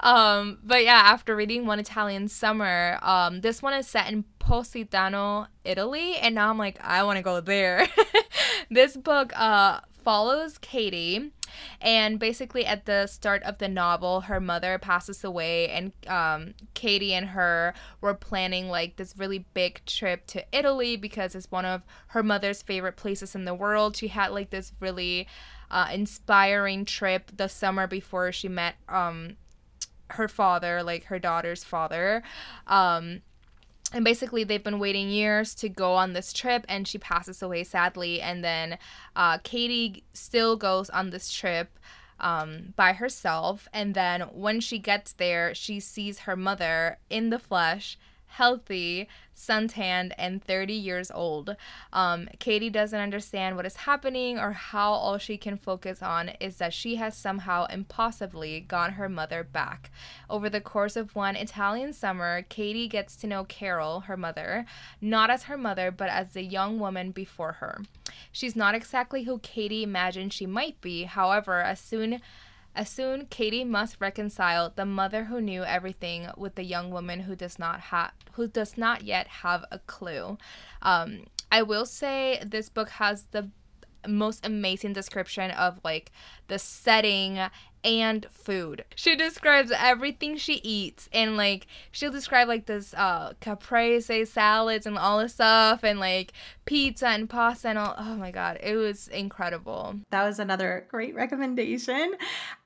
Um, 0.00 0.58
but 0.62 0.84
yeah, 0.84 1.02
after 1.04 1.36
reading 1.36 1.66
One 1.66 1.78
Italian 1.78 2.28
Summer, 2.28 2.98
um, 3.02 3.40
this 3.40 3.62
one 3.62 3.74
is 3.74 3.86
set 3.86 4.10
in 4.10 4.24
Positano, 4.38 5.46
Italy, 5.64 6.16
and 6.16 6.34
now 6.34 6.50
I'm 6.50 6.58
like, 6.58 6.78
I 6.82 7.02
want 7.02 7.16
to 7.18 7.22
go 7.22 7.40
there. 7.40 7.88
this 8.70 8.96
book 8.96 9.32
uh 9.38 9.80
follows 10.04 10.56
Katie 10.58 11.32
and 11.80 12.18
basically, 12.18 12.66
at 12.66 12.86
the 12.86 13.06
start 13.06 13.42
of 13.42 13.58
the 13.58 13.68
novel, 13.68 14.22
her 14.22 14.40
mother 14.40 14.78
passes 14.78 15.24
away, 15.24 15.68
and 15.68 15.92
um, 16.06 16.54
Katie 16.74 17.14
and 17.14 17.26
her 17.26 17.74
were 18.00 18.14
planning 18.14 18.68
like 18.68 18.96
this 18.96 19.14
really 19.16 19.46
big 19.54 19.84
trip 19.86 20.26
to 20.28 20.44
Italy 20.52 20.96
because 20.96 21.34
it's 21.34 21.50
one 21.50 21.64
of 21.64 21.82
her 22.08 22.22
mother's 22.22 22.62
favorite 22.62 22.96
places 22.96 23.34
in 23.34 23.44
the 23.44 23.54
world. 23.54 23.96
She 23.96 24.08
had 24.08 24.32
like 24.32 24.50
this 24.50 24.72
really 24.80 25.26
uh, 25.70 25.88
inspiring 25.92 26.84
trip 26.84 27.30
the 27.36 27.48
summer 27.48 27.86
before 27.86 28.32
she 28.32 28.48
met 28.48 28.76
um, 28.88 29.36
her 30.10 30.28
father, 30.28 30.82
like 30.82 31.04
her 31.04 31.18
daughter's 31.18 31.64
father. 31.64 32.22
Um, 32.66 33.22
and 33.92 34.04
basically 34.04 34.44
they've 34.44 34.62
been 34.62 34.78
waiting 34.78 35.08
years 35.08 35.54
to 35.56 35.68
go 35.68 35.94
on 35.94 36.12
this 36.12 36.32
trip 36.32 36.64
and 36.68 36.86
she 36.86 36.98
passes 36.98 37.42
away 37.42 37.64
sadly 37.64 38.20
and 38.20 38.44
then 38.44 38.78
uh, 39.16 39.38
katie 39.38 40.04
still 40.12 40.56
goes 40.56 40.90
on 40.90 41.10
this 41.10 41.32
trip 41.32 41.78
um, 42.20 42.74
by 42.76 42.92
herself 42.92 43.68
and 43.72 43.94
then 43.94 44.22
when 44.32 44.60
she 44.60 44.78
gets 44.78 45.12
there 45.12 45.54
she 45.54 45.80
sees 45.80 46.20
her 46.20 46.36
mother 46.36 46.98
in 47.08 47.30
the 47.30 47.38
flesh 47.38 47.96
healthy, 48.28 49.08
suntanned, 49.34 50.14
and 50.18 50.42
30 50.42 50.72
years 50.72 51.10
old. 51.10 51.56
Um, 51.92 52.28
Katie 52.38 52.70
doesn't 52.70 52.98
understand 52.98 53.56
what 53.56 53.66
is 53.66 53.76
happening 53.76 54.38
or 54.38 54.52
how 54.52 54.92
all 54.92 55.18
she 55.18 55.36
can 55.36 55.56
focus 55.56 56.02
on 56.02 56.30
is 56.40 56.56
that 56.56 56.72
she 56.72 56.96
has 56.96 57.16
somehow 57.16 57.66
impossibly 57.66 58.60
got 58.60 58.92
her 58.92 59.08
mother 59.08 59.42
back. 59.44 59.90
Over 60.28 60.48
the 60.50 60.60
course 60.60 60.96
of 60.96 61.14
one 61.14 61.36
Italian 61.36 61.92
summer, 61.92 62.42
Katie 62.48 62.88
gets 62.88 63.16
to 63.16 63.26
know 63.26 63.44
Carol, 63.44 64.00
her 64.00 64.16
mother, 64.16 64.66
not 65.00 65.30
as 65.30 65.44
her 65.44 65.56
mother, 65.56 65.90
but 65.90 66.08
as 66.08 66.30
the 66.30 66.42
young 66.42 66.78
woman 66.78 67.10
before 67.10 67.52
her. 67.52 67.82
She's 68.32 68.56
not 68.56 68.74
exactly 68.74 69.24
who 69.24 69.38
Katie 69.38 69.82
imagined 69.82 70.32
she 70.32 70.46
might 70.46 70.80
be, 70.80 71.04
however, 71.04 71.60
as 71.60 71.80
soon 71.80 72.14
as 72.14 72.20
soon, 72.84 73.26
Katie 73.26 73.64
must 73.64 73.96
reconcile 74.00 74.72
the 74.74 74.86
mother 74.86 75.24
who 75.24 75.40
knew 75.40 75.64
everything 75.64 76.28
with 76.36 76.54
the 76.54 76.64
young 76.64 76.90
woman 76.90 77.20
who 77.20 77.34
does 77.34 77.58
not 77.58 77.80
have 77.80 78.12
who 78.32 78.46
does 78.46 78.78
not 78.78 79.02
yet 79.02 79.26
have 79.26 79.64
a 79.70 79.80
clue. 79.80 80.38
Um, 80.82 81.24
I 81.50 81.62
will 81.62 81.86
say 81.86 82.40
this 82.44 82.68
book 82.68 82.90
has 82.90 83.24
the 83.32 83.50
most 84.06 84.46
amazing 84.46 84.92
description 84.92 85.50
of 85.50 85.80
like 85.82 86.12
the 86.46 86.58
setting 86.58 87.40
and 87.88 88.26
food. 88.30 88.84
She 88.94 89.16
describes 89.16 89.72
everything 89.74 90.36
she 90.36 90.60
eats 90.62 91.08
and 91.10 91.38
like 91.38 91.66
she'll 91.90 92.12
describe 92.12 92.46
like 92.46 92.66
this 92.66 92.92
uh 92.94 93.32
caprese 93.40 94.26
salads 94.26 94.84
and 94.84 94.98
all 94.98 95.18
this 95.18 95.32
stuff 95.34 95.82
and 95.82 95.98
like 95.98 96.32
pizza 96.66 97.08
and 97.08 97.30
pasta 97.30 97.68
and 97.68 97.78
all 97.78 97.94
oh 97.96 98.14
my 98.16 98.30
god, 98.30 98.58
it 98.62 98.76
was 98.76 99.08
incredible. 99.08 99.96
That 100.10 100.24
was 100.24 100.38
another 100.38 100.86
great 100.90 101.14
recommendation. 101.14 102.14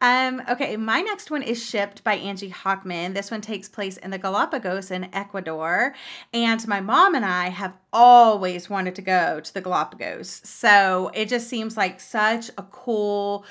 Um 0.01 0.43
okay, 0.51 0.77
my 0.77 1.01
next 1.01 1.31
one 1.31 1.43
is 1.43 1.65
Shipped 1.65 2.03
by 2.03 2.15
Angie 2.15 2.51
Hockman. 2.51 3.15
This 3.15 3.31
one 3.31 3.41
takes 3.41 3.69
place 3.69 3.99
in 3.99 4.11
the 4.11 4.19
Galapagos 4.19 4.91
in 4.91 5.09
Ecuador 5.15 5.95
and 6.35 6.67
my 6.67 6.81
mom 6.81 7.15
and 7.15 7.25
I 7.25 7.51
have 7.51 7.77
always 7.93 8.69
wanted 8.69 8.97
to 8.97 9.03
go 9.03 9.39
to 9.39 9.55
the 9.55 9.61
Galapagos. 9.61 10.41
So, 10.45 11.11
it 11.15 11.29
just 11.29 11.49
seems 11.49 11.77
like 11.77 12.01
such 12.01 12.49
a 12.57 12.63
cool 12.65 13.45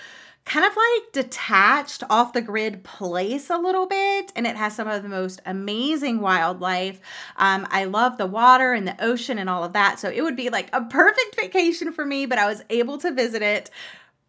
kind 0.46 0.66
of 0.66 0.76
like 0.76 1.12
detached 1.14 2.04
off 2.10 2.34
the 2.34 2.42
grid 2.42 2.84
place 2.84 3.50
a 3.50 3.58
little 3.58 3.86
bit 3.86 4.32
and 4.36 4.48
it 4.48 4.56
has 4.56 4.76
some 4.76 4.88
of 4.88 5.04
the 5.04 5.10
most 5.10 5.40
amazing 5.46 6.20
wildlife. 6.20 7.00
Um, 7.38 7.68
i 7.72 7.86
love 7.86 8.18
the 8.18 8.26
water 8.26 8.74
and 8.74 8.88
the 8.88 9.04
ocean 9.04 9.38
and 9.38 9.50
all 9.50 9.64
of 9.64 9.74
that 9.74 10.00
so 10.00 10.10
it 10.10 10.22
would 10.22 10.36
be 10.36 10.50
like 10.50 10.70
a 10.74 10.84
perfect 10.84 11.36
vacation 11.36 11.92
for 11.94 12.06
me 12.06 12.26
but 12.26 12.38
i 12.38 12.46
was 12.48 12.64
able 12.70 12.98
to 13.00 13.12
visit 13.12 13.42
it 13.42 13.70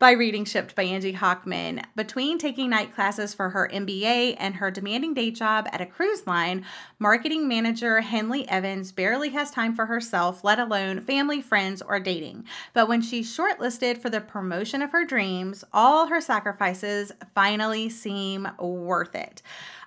by 0.02 0.10
reading 0.10 0.44
Shipped 0.44 0.74
by 0.74 0.82
Angie 0.82 1.12
Hockman. 1.12 1.84
Between 1.94 2.36
taking 2.36 2.70
night 2.70 2.92
classes 2.92 3.34
for 3.34 3.50
her 3.50 3.70
MBA 3.72 4.34
and 4.36 4.56
her 4.56 4.68
demanding 4.68 5.14
day 5.14 5.30
job 5.30 5.68
at 5.70 5.80
a 5.80 5.86
cruise 5.86 6.26
line, 6.26 6.64
marketing 6.98 7.46
manager 7.46 8.00
Henley 8.00 8.48
Evans 8.48 8.90
barely 8.90 9.28
has 9.28 9.52
time 9.52 9.76
for 9.76 9.86
herself, 9.86 10.42
let 10.42 10.58
alone 10.58 11.02
family, 11.02 11.40
friends, 11.40 11.82
or 11.82 12.00
dating. 12.00 12.46
But 12.72 12.88
when 12.88 13.00
she's 13.00 13.30
shortlisted 13.32 13.98
for 13.98 14.10
the 14.10 14.20
promotion 14.20 14.82
of 14.82 14.90
her 14.90 15.04
dreams, 15.04 15.62
all 15.72 16.08
her 16.08 16.20
sacrifices 16.20 17.12
finally 17.32 17.88
seem 17.88 18.48
worth 18.58 19.14
it. 19.14 19.40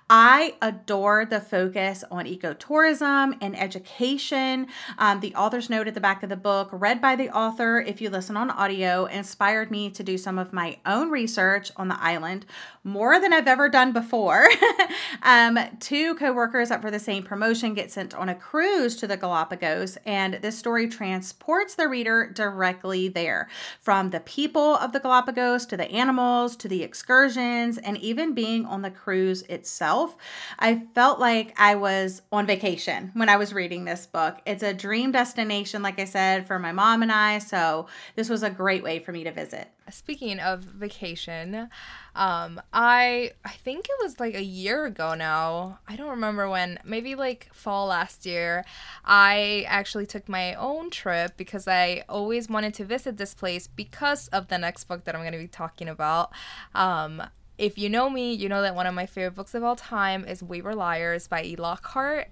I 0.08 0.54
adore 0.62 1.24
the 1.24 1.40
focus 1.40 2.04
on 2.12 2.26
ecotourism 2.26 3.36
and 3.40 3.58
education. 3.58 4.68
Um, 4.98 5.18
the 5.18 5.34
author's 5.34 5.68
note 5.68 5.88
at 5.88 5.94
the 5.94 6.00
back 6.00 6.22
of 6.22 6.28
the 6.28 6.36
book, 6.36 6.68
read 6.70 7.00
by 7.00 7.16
the 7.16 7.30
author 7.30 7.80
if 7.80 8.00
you 8.00 8.08
listen 8.08 8.36
on 8.36 8.48
audio, 8.50 9.06
inspired 9.06 9.72
me 9.72 9.90
to 9.90 10.04
do 10.04 10.16
some 10.16 10.38
of 10.38 10.52
my 10.52 10.78
own 10.86 11.10
research 11.10 11.72
on 11.76 11.88
the 11.88 12.00
island, 12.00 12.46
more 12.86 13.20
than 13.20 13.32
I've 13.32 13.48
ever 13.48 13.68
done 13.68 13.92
before. 13.92 14.48
um, 15.22 15.58
two 15.80 16.14
coworkers 16.14 16.70
up 16.70 16.80
for 16.80 16.90
the 16.90 17.00
same 17.00 17.24
promotion 17.24 17.74
get 17.74 17.90
sent 17.90 18.14
on 18.14 18.28
a 18.28 18.34
cruise 18.34 18.94
to 18.96 19.08
the 19.08 19.16
Galapagos, 19.16 19.98
and 20.06 20.34
this 20.34 20.56
story 20.56 20.88
transports 20.88 21.74
the 21.74 21.88
reader 21.88 22.30
directly 22.32 23.08
there 23.08 23.48
from 23.80 24.10
the 24.10 24.20
people 24.20 24.76
of 24.76 24.92
the 24.92 25.00
Galapagos 25.00 25.66
to 25.66 25.76
the 25.76 25.90
animals 25.90 26.56
to 26.56 26.68
the 26.68 26.84
excursions 26.84 27.76
and 27.78 27.98
even 27.98 28.34
being 28.34 28.64
on 28.64 28.82
the 28.82 28.90
cruise 28.90 29.42
itself. 29.42 30.16
I 30.58 30.86
felt 30.94 31.18
like 31.18 31.54
I 31.58 31.74
was 31.74 32.22
on 32.30 32.46
vacation 32.46 33.10
when 33.14 33.28
I 33.28 33.36
was 33.36 33.52
reading 33.52 33.84
this 33.84 34.06
book. 34.06 34.38
It's 34.46 34.62
a 34.62 34.72
dream 34.72 35.10
destination, 35.10 35.82
like 35.82 35.98
I 35.98 36.04
said, 36.04 36.46
for 36.46 36.60
my 36.60 36.70
mom 36.70 37.02
and 37.02 37.10
I, 37.10 37.38
so 37.38 37.88
this 38.14 38.28
was 38.28 38.44
a 38.44 38.50
great 38.50 38.84
way 38.84 39.00
for 39.00 39.10
me 39.10 39.24
to 39.24 39.32
visit 39.32 39.68
speaking 39.90 40.38
of 40.38 40.60
vacation, 40.60 41.68
um, 42.14 42.60
I 42.72 43.32
I 43.44 43.50
think 43.50 43.86
it 43.86 44.02
was 44.02 44.18
like 44.20 44.34
a 44.34 44.42
year 44.42 44.86
ago 44.86 45.14
now. 45.14 45.78
I 45.86 45.96
don't 45.96 46.10
remember 46.10 46.48
when. 46.48 46.78
Maybe 46.84 47.14
like 47.14 47.48
fall 47.52 47.86
last 47.86 48.26
year. 48.26 48.64
I 49.04 49.64
actually 49.68 50.06
took 50.06 50.28
my 50.28 50.54
own 50.54 50.90
trip 50.90 51.36
because 51.36 51.68
I 51.68 52.04
always 52.08 52.48
wanted 52.48 52.74
to 52.74 52.84
visit 52.84 53.16
this 53.16 53.34
place 53.34 53.66
because 53.66 54.28
of 54.28 54.48
the 54.48 54.58
next 54.58 54.84
book 54.84 55.04
that 55.04 55.14
I'm 55.14 55.22
going 55.22 55.32
to 55.32 55.38
be 55.38 55.48
talking 55.48 55.88
about. 55.88 56.32
Um, 56.74 57.22
if 57.58 57.78
you 57.78 57.88
know 57.88 58.10
me, 58.10 58.34
you 58.34 58.48
know 58.48 58.62
that 58.62 58.74
one 58.74 58.86
of 58.86 58.94
my 58.94 59.06
favorite 59.06 59.34
books 59.34 59.54
of 59.54 59.64
all 59.64 59.76
time 59.76 60.24
is 60.26 60.42
We 60.42 60.60
Were 60.60 60.74
Liars 60.74 61.26
by 61.26 61.42
E. 61.42 61.56
Lockhart. 61.56 62.28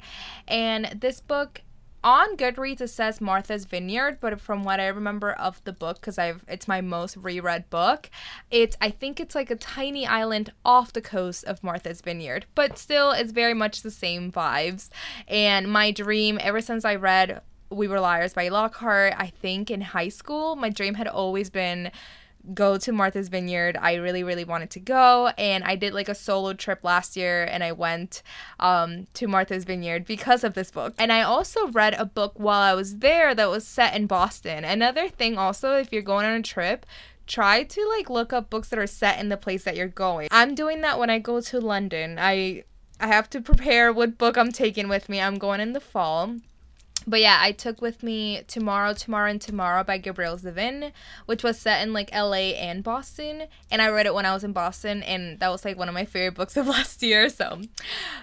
And 0.47 0.99
this 1.01 1.21
book 1.21 1.63
on 2.05 2.37
Goodreads 2.37 2.83
it 2.83 2.89
says 2.89 3.21
Martha's 3.21 3.65
Vineyard, 3.65 4.19
but 4.21 4.41
from 4.41 4.63
what 4.63 4.79
I 4.79 4.87
remember 4.89 5.33
of 5.33 5.65
the 5.65 5.73
book, 5.73 6.01
because 6.01 6.19
I've 6.19 6.45
it's 6.47 6.69
my 6.69 6.81
most 6.81 7.17
reread 7.17 7.71
book, 7.71 8.11
it's 8.51 8.77
I 8.81 8.91
think 8.91 9.19
it's 9.19 9.35
like 9.35 9.51
a 9.51 9.57
tiny 9.57 10.07
island 10.07 10.53
off 10.65 10.93
the 10.93 11.01
coast 11.01 11.45
of 11.45 11.65
Martha's 11.65 12.03
Vineyard, 12.03 12.45
but 12.55 12.79
still 12.79 13.11
it's 13.11 13.33
very 13.33 13.55
much 13.55 13.83
the 13.83 13.91
same 13.91 14.31
vibes. 14.31 14.91
And 15.27 15.73
my 15.73 15.91
dream, 15.91 16.39
ever 16.41 16.61
since 16.61 16.85
I 16.85 16.95
read 16.95 17.41
We 17.71 17.89
Were 17.89 18.01
Liars 18.01 18.35
by 18.35 18.49
Lockhart, 18.49 19.15
I 19.17 19.29
think 19.29 19.71
in 19.71 19.81
high 19.81 20.11
school, 20.11 20.57
my 20.57 20.69
dream 20.69 20.95
had 20.95 21.09
always 21.09 21.49
been 21.49 21.91
go 22.53 22.77
to 22.77 22.93
Martha's 22.93 23.29
Vineyard. 23.29 23.79
I 23.81 23.95
really, 23.95 24.23
really 24.23 24.45
wanted 24.45 24.71
to 24.71 24.81
go. 24.81 25.29
And 25.39 25.65
I 25.65 25.77
did 25.77 25.95
like 25.95 26.09
a 26.09 26.15
solo 26.15 26.53
trip 26.53 26.85
last 26.85 27.17
year 27.17 27.45
and 27.45 27.65
I 27.65 27.73
went 27.73 28.23
um, 28.61 29.07
to 29.15 29.27
Martha's 29.27 29.65
Vineyard 29.65 30.05
because 30.05 30.45
of 30.45 30.55
this 30.55 30.71
book. 30.71 30.95
And 30.99 31.13
I 31.13 31.23
also 31.23 31.69
read 31.69 31.95
a 31.95 32.05
book 32.05 32.35
while 32.37 32.61
I 32.61 32.75
was 32.75 32.99
there 32.99 33.35
that 33.35 33.49
was 33.49 33.67
set 33.67 33.95
in 33.95 34.07
Boston. 34.07 34.65
Another 34.65 35.09
thing, 35.09 35.39
also, 35.39 35.77
if 35.77 35.93
you're 35.93 36.03
going 36.03 36.27
on 36.27 36.35
a 36.35 36.43
trip, 36.43 36.85
try 37.27 37.63
to 37.63 37.95
like 37.97 38.11
look 38.11 38.33
up 38.33 38.51
books 38.51 38.69
that 38.69 38.79
are 38.79 38.87
set 38.87 39.19
in 39.19 39.29
the 39.29 39.37
place 39.37 39.65
that 39.65 39.77
you're 39.77 39.89
going. 39.89 40.29
I'm 40.31 40.55
doing 40.55 40.83
that 40.83 40.99
when 40.99 41.11
I 41.11 41.19
go 41.19 41.41
to 41.41 41.61
London. 41.61 42.19
I 42.21 42.65
I 43.01 43.09
have 43.09 43.29
to 43.31 43.41
prepare 43.41 43.93
what 43.93 44.19
book 44.19 44.37
I'm 44.37 44.53
taking 44.53 44.89
with 44.89 45.09
me. 45.09 45.21
I'm 45.21 45.39
going 45.39 45.61
in 45.61 45.73
the 45.73 45.81
fall. 45.81 46.37
But 47.07 47.21
yeah, 47.21 47.39
I 47.41 47.53
took 47.53 47.83
with 47.83 48.03
me 48.03 48.43
Tomorrow, 48.47 48.95
Tomorrow, 48.95 49.31
and 49.31 49.41
Tomorrow 49.41 49.85
by 49.85 49.99
Gabrielle 49.99 50.39
Zevin, 50.39 50.93
which 51.27 51.43
was 51.43 51.59
set 51.59 51.83
in 51.83 51.93
like 51.93 52.13
LA 52.15 52.55
and 52.57 52.83
Boston. 52.83 53.45
And 53.71 53.83
I 53.83 53.89
read 53.89 54.07
it 54.07 54.15
when 54.15 54.27
I 54.27 54.33
was 54.33 54.45
in 54.45 54.53
Boston, 54.53 55.03
and 55.03 55.39
that 55.41 55.51
was 55.51 55.65
like 55.65 55.77
one 55.77 55.89
of 55.89 55.95
my 55.95 56.05
favorite 56.05 56.35
books 56.35 56.57
of 56.59 56.67
last 56.67 57.03
year. 57.03 57.29
So, 57.29 57.61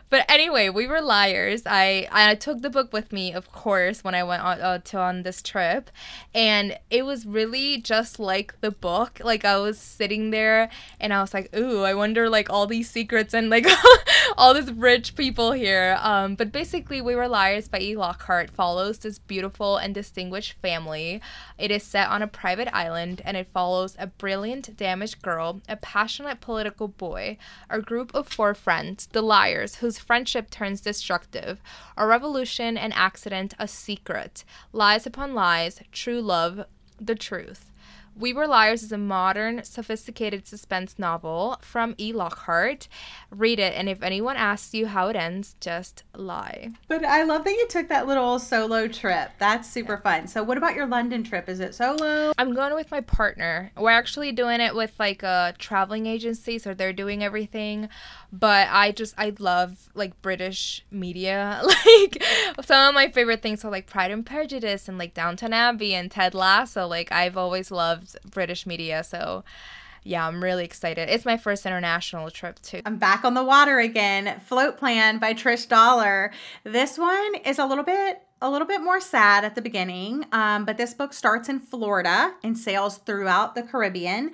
but 0.09 0.25
anyway, 0.29 0.69
we 0.69 0.87
were 0.87 1.01
liars. 1.01 1.63
I 1.65 2.07
I 2.11 2.35
took 2.35 2.61
the 2.61 2.69
book 2.69 2.91
with 2.91 3.11
me, 3.11 3.33
of 3.33 3.51
course, 3.51 4.03
when 4.03 4.15
I 4.15 4.23
went 4.23 4.43
on 4.43 4.61
uh, 4.61 4.77
to 4.79 4.97
on 4.97 5.23
this 5.23 5.41
trip, 5.41 5.91
and 6.33 6.77
it 6.89 7.05
was 7.05 7.25
really 7.25 7.79
just 7.79 8.19
like 8.19 8.59
the 8.61 8.71
book. 8.71 9.21
Like 9.23 9.45
I 9.45 9.57
was 9.57 9.77
sitting 9.77 10.31
there, 10.31 10.69
and 10.99 11.13
I 11.13 11.21
was 11.21 11.33
like, 11.33 11.55
ooh, 11.55 11.83
I 11.83 11.93
wonder 11.93 12.29
like 12.29 12.49
all 12.49 12.65
these 12.65 12.89
secrets 12.89 13.33
and 13.33 13.49
like 13.49 13.67
all 14.37 14.53
these 14.53 14.71
rich 14.71 15.15
people 15.15 15.51
here. 15.51 15.97
Um, 16.01 16.35
but 16.35 16.51
basically, 16.51 17.01
we 17.01 17.15
were 17.15 17.27
liars 17.27 17.67
by 17.67 17.79
E. 17.79 17.95
Lockhart 17.95 18.49
follows 18.71 18.99
this 18.99 19.19
beautiful 19.19 19.75
and 19.75 19.93
distinguished 19.93 20.53
family. 20.53 21.21
It 21.57 21.71
is 21.71 21.83
set 21.83 22.07
on 22.07 22.21
a 22.21 22.27
private 22.27 22.73
island 22.73 23.21
and 23.25 23.35
it 23.35 23.47
follows 23.47 23.97
a 23.99 24.07
brilliant, 24.07 24.77
damaged 24.77 25.21
girl, 25.21 25.61
a 25.67 25.75
passionate 25.75 26.39
political 26.39 26.87
boy, 26.87 27.37
a 27.69 27.81
group 27.81 28.15
of 28.15 28.29
four 28.29 28.53
friends, 28.53 29.09
the 29.11 29.21
liars, 29.21 29.75
whose 29.75 29.99
friendship 29.99 30.49
turns 30.49 30.79
destructive, 30.79 31.61
a 31.97 32.07
revolution, 32.07 32.77
an 32.77 32.93
accident, 32.93 33.53
a 33.59 33.67
secret, 33.67 34.45
lies 34.71 35.05
upon 35.05 35.35
lies, 35.35 35.81
true 35.91 36.21
love, 36.21 36.63
the 36.97 37.15
truth. 37.15 37.70
We 38.15 38.33
Were 38.33 38.47
Liars 38.47 38.83
is 38.83 38.91
a 38.91 38.97
modern, 38.97 39.63
sophisticated 39.63 40.45
suspense 40.45 40.99
novel 40.99 41.57
from 41.61 41.95
E. 41.97 42.11
Lockhart. 42.11 42.87
Read 43.29 43.57
it, 43.57 43.73
and 43.75 43.87
if 43.87 44.03
anyone 44.03 44.35
asks 44.35 44.73
you 44.73 44.87
how 44.87 45.07
it 45.07 45.15
ends, 45.15 45.55
just 45.59 46.03
lie. 46.15 46.71
But 46.87 47.05
I 47.05 47.23
love 47.23 47.45
that 47.45 47.51
you 47.51 47.67
took 47.69 47.87
that 47.87 48.07
little 48.07 48.37
solo 48.37 48.87
trip. 48.87 49.31
That's 49.39 49.69
super 49.69 49.97
fun. 49.97 50.27
So, 50.27 50.43
what 50.43 50.57
about 50.57 50.75
your 50.75 50.87
London 50.87 51.23
trip? 51.23 51.47
Is 51.47 51.59
it 51.59 51.73
solo? 51.73 52.33
I'm 52.37 52.53
going 52.53 52.73
with 52.73 52.91
my 52.91 53.01
partner. 53.01 53.71
We're 53.77 53.91
actually 53.91 54.31
doing 54.33 54.59
it 54.59 54.75
with 54.75 54.93
like 54.99 55.23
a 55.23 55.55
traveling 55.57 56.05
agency, 56.05 56.59
so 56.59 56.73
they're 56.73 56.93
doing 56.93 57.23
everything. 57.23 57.87
But 58.33 58.67
I 58.71 58.91
just, 58.91 59.13
I 59.17 59.33
love 59.39 59.89
like 59.93 60.21
British 60.21 60.85
media. 60.91 61.61
like, 61.85 62.23
some 62.61 62.89
of 62.89 62.93
my 62.93 63.09
favorite 63.09 63.41
things 63.41 63.63
are 63.63 63.71
like 63.71 63.87
Pride 63.87 64.11
and 64.11 64.25
Prejudice 64.25 64.89
and 64.89 64.97
like 64.97 65.13
Downton 65.13 65.53
Abbey 65.53 65.93
and 65.93 66.11
Ted 66.11 66.33
Lasso. 66.33 66.87
Like, 66.87 67.11
I've 67.11 67.37
always 67.37 67.71
loved 67.71 68.00
British 68.29 68.65
media. 68.65 69.03
So, 69.03 69.43
yeah, 70.03 70.27
I'm 70.27 70.43
really 70.43 70.65
excited. 70.65 71.09
It's 71.09 71.25
my 71.25 71.37
first 71.37 71.65
international 71.65 72.29
trip 72.31 72.59
too. 72.61 72.81
I'm 72.85 72.97
back 72.97 73.23
on 73.23 73.33
the 73.33 73.43
water 73.43 73.79
again. 73.79 74.39
Float 74.45 74.77
Plan 74.77 75.19
by 75.19 75.33
Trish 75.33 75.67
Doller. 75.67 76.31
This 76.63 76.97
one 76.97 77.35
is 77.45 77.59
a 77.59 77.65
little 77.65 77.83
bit 77.83 78.21
a 78.41 78.49
little 78.49 78.67
bit 78.67 78.81
more 78.81 78.99
sad 78.99 79.45
at 79.45 79.53
the 79.53 79.61
beginning, 79.61 80.25
um, 80.31 80.65
but 80.65 80.77
this 80.77 80.93
book 80.93 81.13
starts 81.13 81.47
in 81.47 81.59
Florida 81.59 82.33
and 82.43 82.57
sails 82.57 82.97
throughout 82.97 83.53
the 83.53 83.61
Caribbean. 83.61 84.31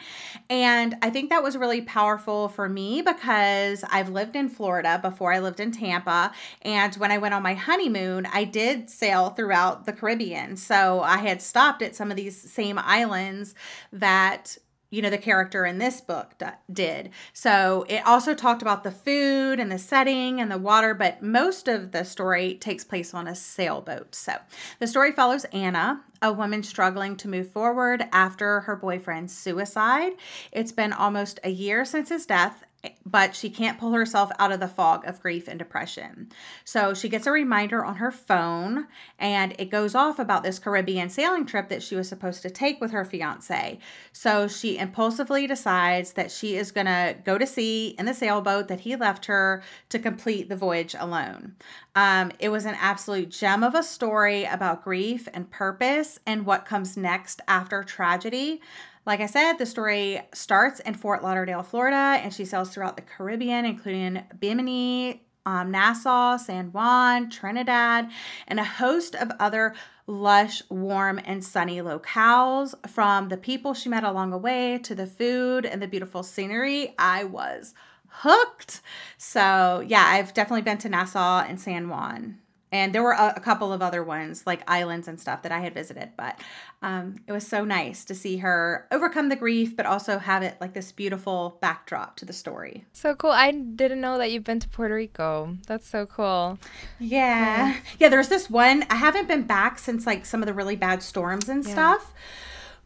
And 0.50 0.96
I 1.02 1.10
think 1.10 1.30
that 1.30 1.44
was 1.44 1.58
really 1.58 1.82
powerful 1.82 2.48
for 2.48 2.70
me 2.70 3.02
because 3.02 3.84
I've 3.90 4.10
lived 4.10 4.36
in 4.36 4.48
Florida 4.48 4.98
before 5.02 5.34
I 5.34 5.40
lived 5.40 5.60
in 5.60 5.72
Tampa. 5.72 6.32
And 6.62 6.96
when 6.96 7.12
I 7.12 7.18
went 7.18 7.34
on 7.34 7.44
my 7.44 7.54
honeymoon, 7.54 8.26
I 8.28 8.46
did 8.46 8.90
sail 8.90 9.32
throughout 9.32 9.86
the 9.86 9.94
Caribbean. 9.94 10.56
So 10.56 11.02
I 11.02 11.18
had 11.18 11.42
stopped 11.42 11.82
at 11.82 11.96
some 11.96 12.10
of 12.10 12.16
these 12.16 12.40
same 12.40 12.80
islands 12.80 13.56
that 13.92 14.58
you 14.90 15.02
know 15.02 15.10
the 15.10 15.18
character 15.18 15.66
in 15.66 15.78
this 15.78 16.02
book 16.02 16.34
did. 16.72 17.10
So 17.34 17.86
it 17.90 18.06
also 18.06 18.34
talked 18.34 18.62
about 18.62 18.84
the 18.84 18.92
food 18.92 19.60
and 19.60 19.72
the 19.72 19.78
setting 19.78 20.40
and 20.40 20.52
the 20.52 20.58
water 20.58 20.94
but 20.94 21.22
most 21.22 21.68
of 21.68 21.92
the 21.92 22.04
story 22.04 22.56
takes 22.56 22.84
place 22.84 23.14
on 23.14 23.28
a 23.28 23.36
sailboat. 23.36 24.16
So 24.16 24.34
the 24.80 24.88
story 24.88 25.12
follows 25.12 25.46
anna 25.46 26.04
a 26.22 26.34
woman 26.34 26.64
struggling 26.64 27.16
to 27.18 27.28
move 27.28 27.50
forward 27.50 28.06
after 28.12 28.62
her 28.62 28.76
boyfriend's 28.76 29.34
suicide. 29.34 30.14
It's 30.52 30.72
been 30.72 30.94
almost 30.94 31.40
a 31.44 31.50
year 31.50 31.86
since 31.86 32.10
his 32.10 32.26
death 32.26 32.64
but 33.06 33.36
she 33.36 33.50
can't 33.50 33.80
pull 33.80 33.94
herself 33.94 34.32
out 34.40 34.52
of 34.52 34.60
the 34.60 34.68
fog 34.68 35.06
of 35.06 35.22
grief 35.22 35.48
and 35.48 35.58
depression. 35.58 36.30
So 36.64 36.94
she 36.94 37.10
gets 37.10 37.26
a 37.26 37.32
reminder 37.32 37.84
on 37.84 37.96
her 37.96 38.12
phone 38.12 38.88
and 39.18 39.56
it 39.58 39.72
goes 39.72 39.96
off 39.96 40.20
about 40.20 40.44
this 40.44 40.60
Caribbean 40.60 41.10
sailing 41.10 41.46
trip 41.46 41.70
that 41.70 41.82
she 41.82 41.96
was 41.96 42.08
supposed 42.08 42.42
to 42.44 42.50
take 42.50 42.80
with 42.80 42.92
her 42.92 43.06
fiance. 43.06 43.80
So 44.12 44.48
she 44.48 44.78
impulsively 44.78 45.48
decides 45.48 46.14
that 46.14 46.32
she 46.32 46.56
is 46.56 46.72
going 46.72 46.88
to 46.88 47.16
go 47.24 47.38
to 47.38 47.48
sea 47.48 47.96
in 47.98 48.06
the 48.06 48.14
sailboat 48.14 48.68
that 48.68 48.82
he 48.82 48.96
left 48.96 49.26
her 49.26 49.64
to 49.90 50.00
complete 50.00 50.50
the 50.50 50.56
voyage 50.56 50.96
alone. 50.98 51.56
Um, 51.96 52.32
it 52.40 52.50
was 52.50 52.66
an 52.66 52.76
absolute 52.80 53.30
gem 53.30 53.64
of 53.64 53.74
a 53.74 53.84
story 53.84 54.44
about 54.46 54.84
grief 54.84 55.28
and 55.34 55.50
purpose 55.50 56.20
and 56.26 56.46
what 56.46 56.66
comes 56.66 56.96
next 56.96 57.42
after 57.48 57.84
tragedy. 57.84 58.62
Like 59.08 59.22
I 59.22 59.26
said, 59.28 59.54
the 59.54 59.66
story 59.66 60.20
starts 60.34 60.82
in 60.82 60.94
Fort 60.94 61.24
Lauderdale, 61.24 61.64
Florida, 61.64 62.20
and 62.22 62.34
she 62.34 62.44
sails 62.44 62.70
throughout 62.74 62.98
the 62.98 63.02
Caribbean, 63.02 63.64
including 63.64 64.22
Bimini, 64.38 65.26
um, 65.46 65.72
Nassau, 65.72 66.36
San 66.36 66.74
Juan, 66.74 67.30
Trinidad, 67.30 68.10
and 68.50 68.60
a 68.60 68.66
host 68.66 69.16
of 69.16 69.32
other 69.40 69.74
lush, 70.08 70.62
warm, 70.70 71.22
and 71.24 71.42
sunny 71.42 71.78
locales. 71.78 72.76
From 72.90 73.30
the 73.30 73.38
people 73.38 73.74
she 73.74 73.88
met 73.88 74.04
along 74.04 74.32
the 74.32 74.38
way 74.38 74.78
to 74.80 74.94
the 74.94 75.08
food 75.08 75.66
and 75.66 75.82
the 75.82 75.88
beautiful 75.88 76.22
scenery, 76.22 76.94
I 77.00 77.24
was 77.24 77.74
hooked. 78.10 78.82
So, 79.18 79.86
yeah, 79.88 80.04
I've 80.06 80.34
definitely 80.34 80.64
been 80.64 80.80
to 80.80 80.90
Nassau 80.90 81.46
and 81.48 81.62
San 81.62 81.88
Juan 81.88 82.40
and 82.72 82.94
there 82.94 83.04
were 83.04 83.14
a, 83.14 83.34
a, 83.36 83.40
couple 83.40 83.72
of 83.72 83.82
other 83.82 84.04
ones 84.04 84.46
like 84.46 84.62
islands 84.68 85.08
and 85.08 85.20
stuff 85.20 85.42
that 85.44 85.52
i 85.52 85.60
had 85.60 85.74
visited 85.74 86.12
but 86.18 86.40
um, 86.84 87.16
it 87.26 87.32
was 87.32 87.48
so 87.48 87.66
nice 87.66 88.06
to 88.06 88.14
see 88.14 88.38
her 88.38 88.88
overcome 88.92 89.30
the 89.30 89.36
grief 89.36 89.76
but 89.76 89.86
also 89.86 90.20
have 90.20 90.44
it 90.44 90.58
like 90.62 90.74
this 90.74 90.92
beautiful 90.92 91.58
backdrop 91.60 92.16
to 92.18 92.26
the 92.26 92.34
story. 92.34 92.86
So 92.94 93.16
cool. 93.16 93.32
I 93.32 93.52
didn't 93.52 94.00
know 94.00 94.20
that 94.20 94.32
you've 94.32 94.44
been 94.44 94.60
to 94.60 94.70
puerto 94.70 94.94
rico. 94.94 95.58
That's 95.66 95.88
so 95.88 96.06
cool. 96.06 96.60
Yeah. 97.00 97.18
Yeah, 97.28 97.78
yeah 98.00 98.10
there's 98.10 98.28
this 98.28 98.50
one 98.50 98.86
i 98.90 98.96
haven't 98.96 99.28
been 99.28 99.44
back 99.44 99.80
since 99.80 100.06
like 100.06 100.26
some 100.26 100.42
of 100.42 100.48
the 100.48 100.54
really 100.54 100.76
bad 100.76 101.02
storms 101.02 101.50
and 101.50 101.66
yeah. 101.66 101.72
stuff 101.72 102.14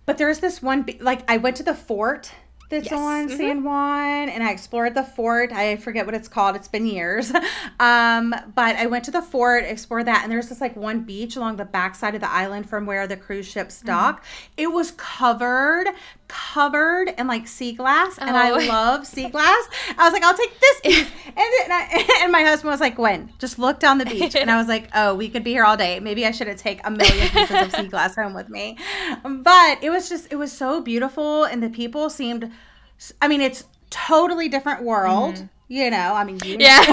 but 0.05 0.17
there's 0.17 0.39
this 0.39 0.61
one 0.61 0.85
like 0.99 1.29
i 1.29 1.37
went 1.37 1.55
to 1.57 1.63
the 1.63 1.75
fort 1.75 2.31
that's 2.71 2.89
yes. 2.89 2.93
on 2.93 3.27
mm-hmm. 3.27 3.37
San 3.37 3.63
Juan, 3.63 4.29
and 4.29 4.41
I 4.41 4.51
explored 4.51 4.95
the 4.95 5.03
fort. 5.03 5.51
I 5.51 5.75
forget 5.75 6.05
what 6.05 6.15
it's 6.15 6.27
called. 6.27 6.55
It's 6.55 6.67
been 6.67 6.87
years, 6.87 7.31
um, 7.79 8.33
but 8.55 8.75
I 8.77 8.87
went 8.87 9.03
to 9.05 9.11
the 9.11 9.21
fort, 9.21 9.65
explored 9.65 10.07
that, 10.07 10.23
and 10.23 10.31
there's 10.31 10.49
this 10.49 10.61
like 10.61 10.75
one 10.75 11.03
beach 11.03 11.35
along 11.35 11.57
the 11.57 11.65
backside 11.65 12.15
of 12.15 12.21
the 12.21 12.31
island 12.31 12.69
from 12.69 12.85
where 12.85 13.05
the 13.05 13.17
cruise 13.17 13.45
ships 13.45 13.81
dock. 13.81 14.23
Mm-hmm. 14.23 14.53
It 14.57 14.71
was 14.71 14.91
covered, 14.91 15.87
covered 16.31 17.09
in 17.17 17.27
like 17.27 17.45
sea 17.47 17.73
glass, 17.73 18.17
oh. 18.19 18.25
and 18.25 18.37
I 18.37 18.51
oh. 18.51 18.55
love 18.67 19.05
sea 19.05 19.27
glass. 19.27 19.67
I 19.97 20.05
was 20.05 20.13
like, 20.13 20.23
I'll 20.23 20.37
take 20.37 20.59
this 20.59 20.79
piece, 20.81 21.11
and 21.25 21.35
then 21.35 21.71
I, 21.71 22.19
and 22.23 22.31
my 22.31 22.43
husband 22.43 22.71
was 22.71 22.79
like, 22.79 22.95
Gwen, 22.95 23.31
just 23.37 23.59
look 23.59 23.79
down 23.79 23.97
the 23.97 24.05
beach, 24.05 24.35
and 24.35 24.49
I 24.49 24.57
was 24.57 24.67
like, 24.67 24.89
Oh, 24.95 25.13
we 25.13 25.29
could 25.29 25.43
be 25.43 25.51
here 25.51 25.65
all 25.65 25.77
day. 25.77 25.99
Maybe 25.99 26.25
I 26.25 26.31
should 26.31 26.47
have 26.47 26.57
take 26.57 26.79
a 26.85 26.91
million 26.91 27.27
pieces 27.27 27.61
of 27.61 27.71
sea 27.73 27.87
glass 27.87 28.15
home 28.15 28.33
with 28.33 28.49
me, 28.49 28.77
but 29.23 29.83
it 29.83 29.89
was 29.89 30.09
just 30.09 30.31
it 30.31 30.37
was 30.37 30.51
so 30.51 30.81
beautiful, 30.81 31.43
and 31.43 31.61
the 31.61 31.69
people 31.69 32.09
seemed 32.09 32.51
I 33.21 33.27
mean, 33.27 33.41
it's 33.41 33.65
totally 33.89 34.47
different 34.49 34.83
world. 34.83 35.35
Mm-hmm. 35.35 35.45
You 35.67 35.89
know, 35.89 36.13
I 36.15 36.25
mean, 36.25 36.37
you 36.43 36.57
know. 36.57 36.65
yeah, 36.65 36.83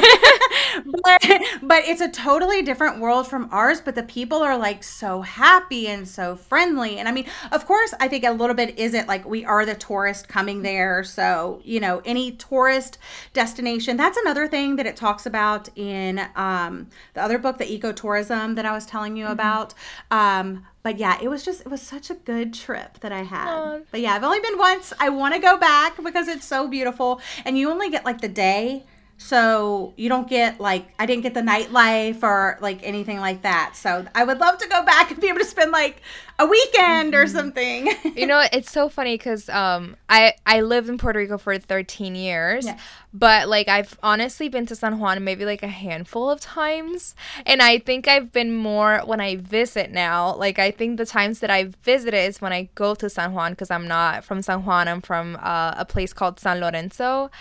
but, 0.84 1.22
but 1.62 1.84
it's 1.84 2.00
a 2.00 2.08
totally 2.08 2.62
different 2.62 3.00
world 3.00 3.26
from 3.28 3.48
ours. 3.52 3.80
But 3.80 3.94
the 3.94 4.02
people 4.02 4.38
are 4.38 4.56
like 4.56 4.82
so 4.82 5.22
happy 5.22 5.88
and 5.88 6.06
so 6.06 6.36
friendly. 6.36 6.98
And 6.98 7.08
I 7.08 7.12
mean, 7.12 7.26
of 7.52 7.66
course, 7.66 7.94
I 8.00 8.08
think 8.08 8.24
a 8.24 8.30
little 8.30 8.54
bit 8.54 8.78
isn't 8.78 9.08
like 9.08 9.24
we 9.24 9.44
are 9.44 9.64
the 9.64 9.74
tourist 9.74 10.28
coming 10.28 10.62
there. 10.62 11.04
So, 11.04 11.60
you 11.64 11.80
know, 11.80 12.02
any 12.04 12.32
tourist 12.32 12.98
destination, 13.32 13.96
that's 13.96 14.16
another 14.18 14.48
thing 14.48 14.76
that 14.76 14.86
it 14.86 14.96
talks 14.96 15.26
about 15.26 15.68
in 15.76 16.20
um, 16.36 16.88
the 17.14 17.22
other 17.22 17.38
book, 17.38 17.58
the 17.58 17.64
ecotourism 17.64 18.56
that 18.56 18.66
I 18.66 18.72
was 18.72 18.86
telling 18.86 19.16
you 19.16 19.24
mm-hmm. 19.24 19.32
about. 19.32 19.74
Um, 20.10 20.66
but 20.82 20.98
yeah, 20.98 21.18
it 21.20 21.28
was 21.28 21.44
just 21.44 21.60
it 21.62 21.68
was 21.68 21.82
such 21.82 22.08
a 22.08 22.14
good 22.14 22.54
trip 22.54 23.00
that 23.00 23.12
I 23.12 23.22
had. 23.22 23.48
Aww. 23.48 23.84
But 23.90 24.00
yeah, 24.00 24.14
I've 24.14 24.24
only 24.24 24.40
been 24.40 24.56
once. 24.56 24.92
I 24.98 25.10
want 25.10 25.34
to 25.34 25.40
go 25.40 25.58
back 25.58 26.02
because 26.02 26.28
it's 26.28 26.46
so 26.46 26.66
beautiful, 26.68 27.20
and 27.44 27.58
you 27.58 27.70
only 27.70 27.90
get 27.90 28.04
like 28.04 28.20
the 28.20 28.28
day 28.28 28.84
So 29.20 29.94
you 29.96 30.08
don't 30.08 30.28
get 30.28 30.60
like 30.60 30.94
I 30.96 31.04
didn't 31.04 31.24
get 31.24 31.34
the 31.34 31.42
nightlife 31.42 32.22
or 32.22 32.56
like 32.60 32.78
anything 32.84 33.18
like 33.18 33.42
that. 33.42 33.72
So 33.74 34.06
I 34.14 34.22
would 34.22 34.38
love 34.38 34.58
to 34.58 34.68
go 34.68 34.84
back 34.84 35.10
and 35.10 35.20
be 35.20 35.28
able 35.28 35.40
to 35.40 35.44
spend 35.44 35.72
like 35.72 36.00
a 36.38 36.46
weekend 36.46 37.16
or 37.16 37.24
mm-hmm. 37.24 37.36
something. 37.36 37.90
you 38.14 38.28
know, 38.28 38.44
it's 38.52 38.70
so 38.70 38.88
funny 38.88 39.18
because 39.18 39.48
um, 39.48 39.96
I 40.08 40.34
I 40.46 40.60
lived 40.60 40.88
in 40.88 40.98
Puerto 40.98 41.18
Rico 41.18 41.36
for 41.36 41.58
13 41.58 42.14
years, 42.14 42.64
yeah. 42.64 42.78
but 43.12 43.48
like 43.48 43.66
I've 43.66 43.98
honestly 44.04 44.48
been 44.48 44.66
to 44.66 44.76
San 44.76 45.00
Juan 45.00 45.24
maybe 45.24 45.44
like 45.44 45.64
a 45.64 45.68
handful 45.68 46.30
of 46.30 46.40
times, 46.40 47.16
and 47.44 47.60
I 47.60 47.78
think 47.80 48.06
I've 48.06 48.32
been 48.32 48.54
more 48.54 49.02
when 49.04 49.20
I 49.20 49.34
visit 49.34 49.90
now. 49.90 50.32
Like 50.36 50.60
I 50.60 50.70
think 50.70 50.96
the 50.96 51.06
times 51.06 51.40
that 51.40 51.50
I 51.50 51.70
visited 51.82 52.24
is 52.24 52.40
when 52.40 52.52
I 52.52 52.68
go 52.76 52.94
to 52.94 53.10
San 53.10 53.32
Juan 53.32 53.52
because 53.52 53.72
I'm 53.72 53.88
not 53.88 54.22
from 54.22 54.42
San 54.42 54.64
Juan. 54.64 54.86
I'm 54.86 55.00
from 55.00 55.36
uh, 55.42 55.74
a 55.76 55.84
place 55.84 56.12
called 56.12 56.38
San 56.38 56.60
Lorenzo. 56.60 57.32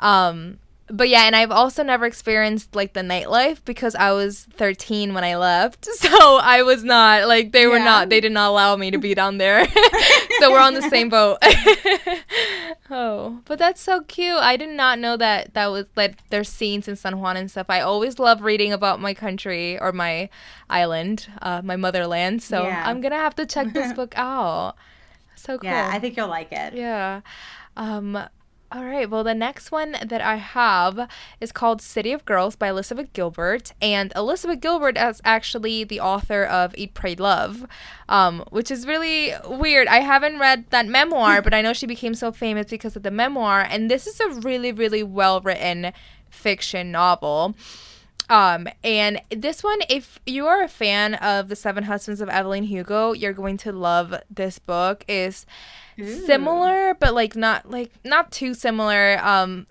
Um, 0.00 0.58
but 0.90 1.08
yeah, 1.08 1.24
and 1.24 1.36
I've 1.36 1.50
also 1.50 1.82
never 1.82 2.06
experienced 2.06 2.74
like 2.74 2.94
the 2.94 3.00
nightlife 3.00 3.64
because 3.64 3.94
I 3.94 4.12
was 4.12 4.44
13 4.54 5.14
when 5.14 5.24
I 5.24 5.36
left. 5.36 5.88
So 5.98 6.38
I 6.38 6.62
was 6.62 6.84
not 6.84 7.26
like 7.26 7.52
they 7.52 7.66
were 7.66 7.80
not 7.80 8.08
they 8.08 8.20
did 8.20 8.32
not 8.32 8.50
allow 8.50 8.76
me 8.76 8.90
to 8.90 8.98
be 8.98 9.14
down 9.14 9.38
there. 9.38 9.66
so 10.38 10.50
we're 10.50 10.60
on 10.60 10.74
the 10.74 10.82
same 10.82 11.08
boat. 11.08 11.38
oh, 12.90 13.40
but 13.44 13.58
that's 13.58 13.80
so 13.80 14.00
cute. 14.02 14.36
I 14.36 14.56
did 14.56 14.70
not 14.70 14.98
know 14.98 15.16
that 15.16 15.54
that 15.54 15.66
was 15.66 15.86
like 15.96 16.16
there's 16.30 16.48
scenes 16.48 16.88
in 16.88 16.96
San 16.96 17.20
Juan 17.20 17.36
and 17.36 17.50
stuff. 17.50 17.66
I 17.68 17.80
always 17.80 18.18
love 18.18 18.42
reading 18.42 18.72
about 18.72 19.00
my 19.00 19.12
country 19.12 19.78
or 19.78 19.92
my 19.92 20.30
island, 20.70 21.28
uh, 21.42 21.62
my 21.62 21.76
motherland. 21.76 22.42
So 22.42 22.62
yeah. 22.62 22.84
I'm 22.86 23.00
going 23.00 23.12
to 23.12 23.18
have 23.18 23.34
to 23.36 23.46
check 23.46 23.72
this 23.72 23.92
book 23.92 24.14
out. 24.16 24.76
So 25.34 25.58
cool. 25.58 25.68
Yeah, 25.68 25.90
I 25.92 25.98
think 25.98 26.16
you'll 26.16 26.28
like 26.28 26.52
it. 26.52 26.74
Yeah. 26.74 27.20
Um 27.76 28.28
all 28.70 28.84
right. 28.84 29.08
Well, 29.08 29.24
the 29.24 29.34
next 29.34 29.72
one 29.72 29.96
that 30.04 30.20
I 30.20 30.36
have 30.36 31.08
is 31.40 31.52
called 31.52 31.80
City 31.80 32.12
of 32.12 32.26
Girls 32.26 32.54
by 32.54 32.68
Elizabeth 32.68 33.10
Gilbert. 33.14 33.72
And 33.80 34.12
Elizabeth 34.14 34.60
Gilbert 34.60 34.98
is 34.98 35.22
actually 35.24 35.84
the 35.84 36.00
author 36.00 36.44
of 36.44 36.74
Eat, 36.76 36.92
Pray, 36.92 37.14
Love, 37.14 37.66
um, 38.10 38.44
which 38.50 38.70
is 38.70 38.86
really 38.86 39.32
weird. 39.48 39.88
I 39.88 40.00
haven't 40.00 40.38
read 40.38 40.66
that 40.68 40.86
memoir, 40.86 41.40
but 41.42 41.54
I 41.54 41.62
know 41.62 41.72
she 41.72 41.86
became 41.86 42.12
so 42.12 42.30
famous 42.30 42.66
because 42.68 42.94
of 42.94 43.04
the 43.04 43.10
memoir. 43.10 43.62
And 43.62 43.90
this 43.90 44.06
is 44.06 44.20
a 44.20 44.28
really, 44.40 44.70
really 44.70 45.02
well 45.02 45.40
written 45.40 45.92
fiction 46.28 46.92
novel. 46.92 47.54
Um, 48.30 48.68
and 48.84 49.20
this 49.30 49.62
one, 49.62 49.78
if 49.88 50.20
you 50.26 50.46
are 50.46 50.62
a 50.62 50.68
fan 50.68 51.14
of 51.14 51.48
The 51.48 51.56
Seven 51.56 51.84
Husbands 51.84 52.20
of 52.20 52.28
Evelyn 52.28 52.64
Hugo, 52.64 53.12
you're 53.12 53.32
going 53.32 53.56
to 53.58 53.72
love 53.72 54.14
this 54.30 54.58
book. 54.58 55.04
Is 55.08 55.46
similar, 55.96 56.94
but 56.94 57.14
like 57.14 57.34
not 57.34 57.70
like 57.70 57.92
not 58.04 58.30
too 58.30 58.54
similar. 58.54 59.18
Um, 59.22 59.66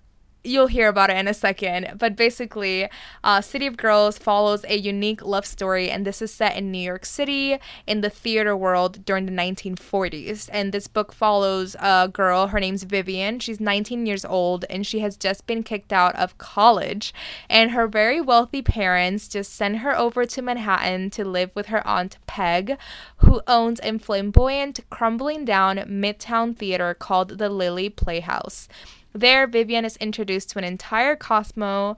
you'll 0.48 0.68
hear 0.68 0.88
about 0.88 1.10
it 1.10 1.18
in 1.18 1.28
a 1.28 1.34
second. 1.34 1.96
But 1.98 2.16
basically, 2.16 2.90
uh, 3.24 3.42
City 3.42 3.68
of 3.68 3.78
Girls 3.78 4.18
follows 4.18 4.66
a 4.68 4.78
unique 4.78 5.24
love 5.24 5.46
story, 5.46 5.90
and 5.90 6.06
this 6.06 6.22
is 6.22 6.34
set 6.34 6.56
in 6.56 6.72
New 6.72 6.80
York 6.80 7.06
City 7.06 7.58
in 7.86 8.02
the 8.02 8.10
theater 8.10 8.56
world 8.56 9.06
during 9.06 9.26
the 9.26 9.32
1940s. 9.32 10.50
And 10.52 10.72
this 10.72 10.88
book 10.88 11.14
follows 11.14 11.76
a 11.80 12.10
girl, 12.12 12.48
her 12.48 12.60
name's 12.60 12.84
Vivian. 12.84 13.40
She's 13.40 13.60
19 13.60 14.06
years 14.06 14.26
old, 14.26 14.66
and 14.70 14.86
she 14.86 15.00
has 15.00 15.18
just 15.18 15.46
been 15.46 15.64
kicked 15.64 15.94
out 15.94 16.16
of 16.16 16.38
college. 16.38 17.14
And 17.50 17.72
her 17.72 17.88
very 17.88 18.22
wealthy 18.22 18.62
parents 18.62 19.28
just 19.28 19.54
send 19.54 19.78
her 19.78 19.98
over 19.98 20.26
to 20.26 20.42
Manhattan 20.42 21.10
to 21.12 21.26
live 21.26 21.56
with 21.56 21.68
her 21.68 21.86
aunt 21.86 22.18
Peg, 22.28 22.78
who 23.18 23.42
owns 23.48 23.80
a 23.84 23.98
flamboyant, 23.98 24.80
crumbling 24.90 25.46
down 25.46 25.78
midtown 25.78 26.56
theater 26.56 26.94
called 26.94 27.38
the 27.38 27.50
Lily 27.50 27.90
Playhouse. 27.90 28.68
There, 29.14 29.48
Vivian 29.48 29.86
is 29.86 29.98
introduced 29.98 30.50
to 30.52 30.60
an 30.60 30.64
entire 30.64 31.16
cosmos 31.16 31.96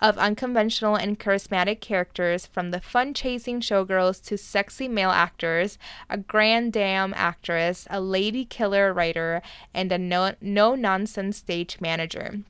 of 0.00 0.18
unconventional 0.18 0.96
and 0.96 1.18
charismatic 1.18 1.80
characters 1.80 2.46
from 2.46 2.70
the 2.70 2.80
fun 2.80 3.14
chasing 3.14 3.60
showgirls 3.60 4.22
to 4.24 4.36
sexy 4.36 4.88
male 4.88 5.10
actors, 5.10 5.78
a 6.10 6.18
grand 6.18 6.72
dame 6.72 7.14
actress, 7.16 7.86
a 7.90 8.00
lady 8.00 8.44
killer 8.44 8.92
writer, 8.92 9.40
and 9.72 9.92
a 9.92 9.98
no 9.98 10.74
nonsense 10.74 11.38
stage 11.38 11.80
manager. 11.80 12.40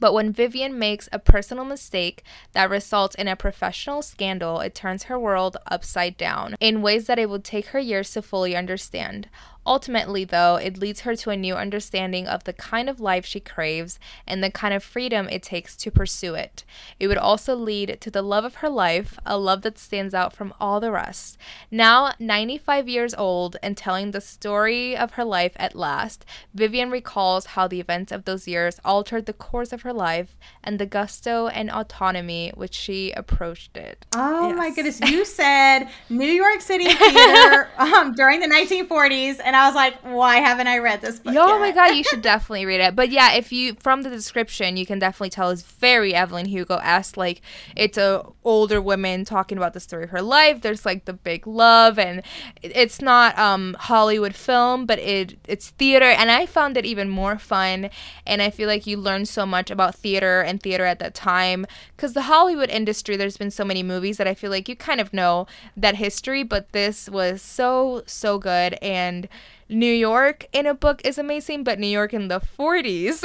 But 0.00 0.14
when 0.14 0.32
Vivian 0.32 0.78
makes 0.78 1.10
a 1.12 1.18
personal 1.18 1.66
mistake 1.66 2.24
that 2.52 2.70
results 2.70 3.14
in 3.14 3.28
a 3.28 3.36
professional 3.36 4.00
scandal, 4.00 4.60
it 4.60 4.74
turns 4.74 5.04
her 5.04 5.18
world 5.18 5.58
upside 5.66 6.16
down 6.16 6.56
in 6.58 6.80
ways 6.80 7.06
that 7.06 7.18
it 7.18 7.28
would 7.28 7.44
take 7.44 7.66
her 7.66 7.78
years 7.78 8.10
to 8.12 8.22
fully 8.22 8.56
understand. 8.56 9.28
Ultimately, 9.66 10.24
though, 10.24 10.56
it 10.56 10.78
leads 10.78 11.00
her 11.00 11.14
to 11.16 11.30
a 11.30 11.36
new 11.36 11.54
understanding 11.54 12.26
of 12.26 12.44
the 12.44 12.52
kind 12.52 12.88
of 12.88 13.00
life 13.00 13.26
she 13.26 13.40
craves 13.40 13.98
and 14.26 14.42
the 14.42 14.50
kind 14.50 14.72
of 14.72 14.82
freedom 14.82 15.28
it 15.28 15.42
takes 15.42 15.76
to 15.76 15.90
pursue 15.90 16.34
it. 16.34 16.64
It 16.98 17.08
would 17.08 17.18
also 17.18 17.54
lead 17.54 17.98
to 18.00 18.10
the 18.10 18.22
love 18.22 18.44
of 18.44 18.56
her 18.56 18.68
life, 18.68 19.18
a 19.26 19.36
love 19.36 19.62
that 19.62 19.78
stands 19.78 20.14
out 20.14 20.32
from 20.32 20.54
all 20.60 20.80
the 20.80 20.90
rest. 20.90 21.36
Now, 21.70 22.12
95 22.18 22.88
years 22.88 23.14
old 23.14 23.56
and 23.62 23.76
telling 23.76 24.10
the 24.10 24.20
story 24.20 24.96
of 24.96 25.12
her 25.12 25.24
life 25.24 25.52
at 25.56 25.74
last, 25.74 26.24
Vivian 26.54 26.90
recalls 26.90 27.46
how 27.46 27.68
the 27.68 27.80
events 27.80 28.12
of 28.12 28.24
those 28.24 28.48
years 28.48 28.80
altered 28.84 29.26
the 29.26 29.32
course 29.32 29.72
of 29.72 29.82
her 29.82 29.92
life 29.92 30.36
and 30.64 30.78
the 30.78 30.86
gusto 30.86 31.48
and 31.48 31.70
autonomy 31.70 32.50
which 32.54 32.74
she 32.74 33.12
approached 33.12 33.76
it. 33.76 34.06
Oh 34.14 34.48
yes. 34.48 34.56
my 34.56 34.70
goodness. 34.70 35.00
You 35.00 35.24
said 35.40 35.88
New 36.08 36.24
York 36.24 36.60
City 36.60 36.86
theater 36.92 37.68
um, 37.78 38.14
during 38.14 38.40
the 38.40 38.46
1940s 38.46 39.40
and 39.50 39.56
I 39.56 39.66
was 39.66 39.74
like, 39.74 39.98
why 40.02 40.36
haven't 40.36 40.68
I 40.68 40.78
read 40.78 41.00
this 41.00 41.18
book? 41.18 41.34
Oh 41.36 41.48
yet? 41.48 41.58
my 41.58 41.72
god, 41.72 41.96
you 41.96 42.04
should 42.04 42.22
definitely 42.32 42.66
read 42.66 42.80
it. 42.80 42.94
But 42.94 43.10
yeah, 43.10 43.32
if 43.32 43.50
you 43.50 43.74
from 43.80 44.02
the 44.02 44.08
description, 44.08 44.76
you 44.76 44.86
can 44.86 45.00
definitely 45.00 45.30
tell 45.30 45.50
it's 45.50 45.62
very 45.62 46.14
Evelyn 46.14 46.46
Hugo 46.46 46.76
esque. 46.76 47.16
Like 47.16 47.42
it's 47.74 47.98
a 47.98 48.24
older 48.44 48.80
woman 48.80 49.24
talking 49.24 49.58
about 49.58 49.72
the 49.72 49.80
story 49.80 50.04
of 50.04 50.10
her 50.10 50.22
life. 50.22 50.60
There's 50.60 50.86
like 50.86 51.04
the 51.04 51.12
big 51.12 51.48
love, 51.48 51.98
and 51.98 52.22
it's 52.62 53.02
not 53.02 53.36
um 53.40 53.74
Hollywood 53.80 54.36
film, 54.36 54.86
but 54.86 55.00
it 55.00 55.36
it's 55.48 55.70
theater, 55.70 56.04
and 56.04 56.30
I 56.30 56.46
found 56.46 56.76
it 56.76 56.86
even 56.86 57.08
more 57.08 57.36
fun. 57.36 57.90
And 58.24 58.40
I 58.40 58.50
feel 58.50 58.68
like 58.68 58.86
you 58.86 58.98
learn 58.98 59.26
so 59.26 59.44
much 59.44 59.68
about 59.68 59.96
theater 59.96 60.42
and 60.42 60.62
theater 60.62 60.84
at 60.84 61.00
that 61.00 61.12
time 61.12 61.66
because 61.96 62.12
the 62.12 62.22
Hollywood 62.22 62.70
industry. 62.70 63.16
There's 63.16 63.36
been 63.36 63.50
so 63.50 63.64
many 63.64 63.82
movies 63.82 64.16
that 64.18 64.28
I 64.28 64.34
feel 64.34 64.52
like 64.52 64.68
you 64.68 64.76
kind 64.76 65.00
of 65.00 65.12
know 65.12 65.48
that 65.76 65.96
history, 65.96 66.44
but 66.44 66.70
this 66.70 67.08
was 67.08 67.42
so 67.42 68.04
so 68.06 68.38
good 68.38 68.74
and 68.80 69.28
New 69.70 69.92
York 69.92 70.46
in 70.52 70.66
a 70.66 70.74
book 70.74 71.00
is 71.04 71.16
amazing, 71.16 71.62
but 71.62 71.78
New 71.78 71.86
York 71.86 72.12
in 72.12 72.26
the 72.26 72.40
40s 72.40 73.24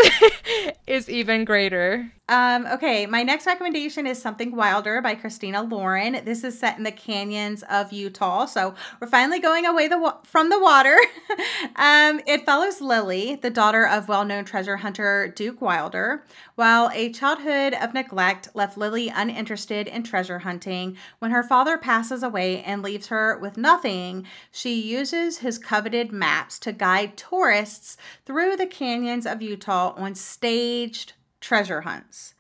is 0.88 1.10
even 1.10 1.44
greater. 1.44 2.12
Um, 2.28 2.66
okay, 2.66 3.06
my 3.06 3.22
next 3.22 3.46
recommendation 3.46 4.08
is 4.08 4.20
Something 4.20 4.56
Wilder 4.56 5.00
by 5.00 5.14
Christina 5.14 5.62
Lauren. 5.62 6.26
This 6.26 6.44
is 6.44 6.58
set 6.58 6.76
in 6.76 6.84
the 6.84 6.92
canyons 6.92 7.62
of 7.70 7.94
Utah, 7.94 8.46
so 8.46 8.74
we're 9.00 9.08
finally 9.08 9.40
going 9.40 9.68
away 9.68 9.88
the 9.88 10.00
wa- 10.00 10.18
from 10.24 10.50
the 10.50 10.60
water. 10.60 10.98
um, 11.76 12.20
it 12.26 12.44
follows 12.44 12.82
Lily, 12.82 13.36
the 13.36 13.52
daughter 13.52 13.86
of 13.86 14.08
well-known 14.08 14.44
treasure 14.44 14.78
hunter 14.78 15.32
Duke 15.36 15.62
Wilder. 15.62 16.26
While 16.56 16.90
a 16.96 17.12
childhood 17.12 17.76
of 17.76 17.94
neglect 17.94 18.50
left 18.56 18.76
Lily 18.76 19.10
uninterested 19.10 19.88
in 19.88 20.02
treasure 20.02 20.40
hunting, 20.40 20.98
when 21.20 21.30
her 21.30 21.44
father 21.44 21.78
passes 21.78 22.24
away 22.24 22.64
and 22.64 22.82
leaves 22.82 23.06
her 23.10 23.38
with 23.38 23.56
nothing, 23.56 24.26
she 24.52 24.82
uses 24.82 25.38
his 25.38 25.60
coveted 25.60 26.12
maps 26.12 26.58
to 26.60 26.72
guide 26.72 27.18
tourists 27.18 27.98
through 28.26 28.56
the 28.56 28.66
canyons 28.66 29.28
of 29.28 29.44
Utah 29.44 29.94
on 29.96 30.16
staged 30.16 31.14
treasure 31.46 31.82
hunts. 31.82 32.35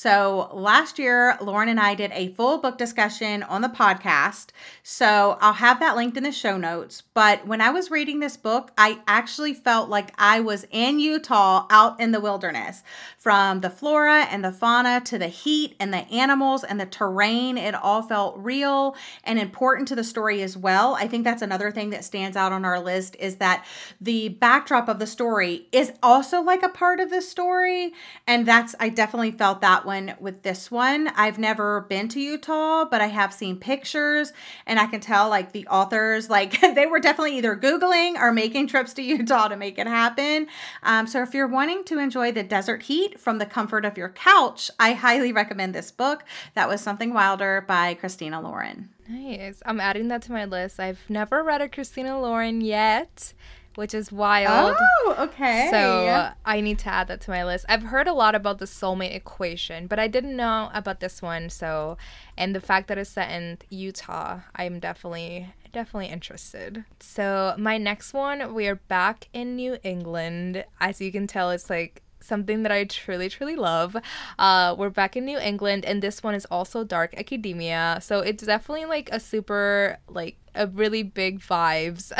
So 0.00 0.48
last 0.52 1.00
year, 1.00 1.36
Lauren 1.40 1.68
and 1.68 1.80
I 1.80 1.96
did 1.96 2.12
a 2.12 2.28
full 2.34 2.58
book 2.58 2.78
discussion 2.78 3.42
on 3.42 3.62
the 3.62 3.68
podcast. 3.68 4.50
So 4.84 5.36
I'll 5.40 5.54
have 5.54 5.80
that 5.80 5.96
linked 5.96 6.16
in 6.16 6.22
the 6.22 6.30
show 6.30 6.56
notes. 6.56 7.02
But 7.14 7.48
when 7.48 7.60
I 7.60 7.70
was 7.70 7.90
reading 7.90 8.20
this 8.20 8.36
book, 8.36 8.70
I 8.78 9.00
actually 9.08 9.54
felt 9.54 9.90
like 9.90 10.14
I 10.16 10.38
was 10.38 10.68
in 10.70 11.00
Utah 11.00 11.66
out 11.68 11.98
in 11.98 12.12
the 12.12 12.20
wilderness. 12.20 12.84
From 13.18 13.60
the 13.60 13.70
flora 13.70 14.28
and 14.30 14.44
the 14.44 14.52
fauna 14.52 15.00
to 15.00 15.18
the 15.18 15.26
heat 15.26 15.74
and 15.80 15.92
the 15.92 16.08
animals 16.12 16.62
and 16.62 16.78
the 16.78 16.86
terrain, 16.86 17.58
it 17.58 17.74
all 17.74 18.02
felt 18.02 18.38
real 18.38 18.94
and 19.24 19.36
important 19.36 19.88
to 19.88 19.96
the 19.96 20.04
story 20.04 20.42
as 20.42 20.56
well. 20.56 20.94
I 20.94 21.08
think 21.08 21.24
that's 21.24 21.42
another 21.42 21.72
thing 21.72 21.90
that 21.90 22.04
stands 22.04 22.36
out 22.36 22.52
on 22.52 22.64
our 22.64 22.78
list 22.78 23.16
is 23.18 23.38
that 23.38 23.66
the 24.00 24.28
backdrop 24.28 24.88
of 24.88 25.00
the 25.00 25.08
story 25.08 25.66
is 25.72 25.92
also 26.04 26.40
like 26.40 26.62
a 26.62 26.68
part 26.68 27.00
of 27.00 27.10
the 27.10 27.20
story. 27.20 27.94
And 28.28 28.46
that's, 28.46 28.76
I 28.78 28.90
definitely 28.90 29.32
felt 29.32 29.60
that 29.62 29.87
one 29.88 30.14
with 30.20 30.42
this 30.42 30.70
one. 30.70 31.08
I've 31.16 31.38
never 31.38 31.80
been 31.88 32.08
to 32.08 32.20
Utah, 32.20 32.84
but 32.84 33.00
I 33.00 33.06
have 33.06 33.32
seen 33.32 33.56
pictures 33.56 34.34
and 34.66 34.78
I 34.78 34.86
can 34.86 35.00
tell 35.00 35.30
like 35.30 35.52
the 35.52 35.66
authors, 35.66 36.28
like 36.28 36.60
they 36.74 36.84
were 36.84 37.00
definitely 37.00 37.38
either 37.38 37.56
Googling 37.56 38.16
or 38.16 38.30
making 38.30 38.66
trips 38.68 38.92
to 38.94 39.02
Utah 39.14 39.48
to 39.48 39.56
make 39.56 39.78
it 39.78 39.86
happen. 39.86 40.46
Um, 40.82 41.06
so 41.06 41.22
if 41.22 41.32
you're 41.32 41.48
wanting 41.48 41.84
to 41.84 41.98
enjoy 41.98 42.30
the 42.32 42.42
desert 42.42 42.82
heat 42.82 43.18
from 43.18 43.38
the 43.38 43.46
comfort 43.46 43.86
of 43.86 43.96
your 43.96 44.10
couch, 44.10 44.70
I 44.78 44.92
highly 44.92 45.32
recommend 45.32 45.74
this 45.74 45.90
book. 45.90 46.22
That 46.54 46.68
was 46.68 46.82
Something 46.82 47.14
Wilder 47.14 47.64
by 47.66 47.94
Christina 47.94 48.42
Lauren. 48.42 48.90
Nice. 49.08 49.62
I'm 49.64 49.80
adding 49.80 50.08
that 50.08 50.20
to 50.22 50.32
my 50.32 50.44
list. 50.44 50.78
I've 50.78 51.00
never 51.08 51.42
read 51.42 51.62
a 51.62 51.68
Christina 51.68 52.20
Lauren 52.20 52.60
yet 52.60 53.32
which 53.78 53.94
is 53.94 54.10
wild. 54.10 54.74
Oh, 54.76 55.14
okay. 55.20 55.68
So 55.70 56.32
I 56.44 56.60
need 56.60 56.80
to 56.80 56.88
add 56.88 57.06
that 57.06 57.20
to 57.20 57.30
my 57.30 57.44
list. 57.44 57.64
I've 57.68 57.84
heard 57.84 58.08
a 58.08 58.12
lot 58.12 58.34
about 58.34 58.58
the 58.58 58.64
soulmate 58.64 59.14
equation, 59.14 59.86
but 59.86 60.00
I 60.00 60.08
didn't 60.08 60.34
know 60.36 60.68
about 60.74 60.98
this 60.98 61.22
one. 61.22 61.48
So, 61.48 61.96
and 62.36 62.56
the 62.56 62.60
fact 62.60 62.88
that 62.88 62.98
it's 62.98 63.10
set 63.10 63.30
in 63.30 63.58
Utah, 63.70 64.40
I'm 64.56 64.80
definitely 64.80 65.54
definitely 65.72 66.08
interested. 66.08 66.86
So 66.98 67.54
my 67.56 67.78
next 67.78 68.12
one, 68.12 68.52
we 68.52 68.66
are 68.66 68.74
back 68.74 69.28
in 69.32 69.54
New 69.54 69.78
England. 69.84 70.64
As 70.80 71.00
you 71.00 71.12
can 71.12 71.28
tell, 71.28 71.52
it's 71.52 71.70
like 71.70 72.02
something 72.20 72.64
that 72.64 72.72
I 72.72 72.82
truly, 72.82 73.28
truly 73.28 73.54
love. 73.54 73.96
Uh, 74.40 74.74
we're 74.76 74.90
back 74.90 75.16
in 75.16 75.24
New 75.24 75.38
England, 75.38 75.84
and 75.84 76.02
this 76.02 76.20
one 76.20 76.34
is 76.34 76.46
also 76.46 76.82
dark 76.82 77.14
academia. 77.16 78.00
So 78.02 78.20
it's 78.20 78.42
definitely 78.42 78.86
like 78.86 79.08
a 79.12 79.20
super, 79.20 79.98
like, 80.08 80.36
a 80.54 80.66
really 80.66 81.02
big 81.02 81.40
vibes 81.40 82.12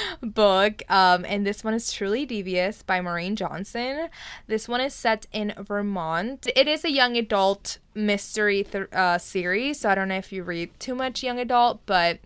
book. 0.22 0.82
Um, 0.88 1.24
and 1.24 1.46
this 1.46 1.64
one 1.64 1.74
is 1.74 1.92
Truly 1.92 2.26
Devious 2.26 2.82
by 2.82 3.00
Maureen 3.00 3.36
Johnson. 3.36 4.08
This 4.46 4.68
one 4.68 4.80
is 4.80 4.94
set 4.94 5.26
in 5.32 5.54
Vermont. 5.58 6.46
It 6.54 6.68
is 6.68 6.84
a 6.84 6.90
young 6.90 7.16
adult 7.16 7.78
mystery 7.94 8.64
th- 8.64 8.92
uh, 8.92 9.18
series, 9.18 9.80
so 9.80 9.88
I 9.88 9.94
don't 9.94 10.08
know 10.08 10.16
if 10.16 10.32
you 10.32 10.42
read 10.42 10.70
too 10.78 10.94
much 10.94 11.22
young 11.22 11.38
adult, 11.38 11.80
but 11.86 12.18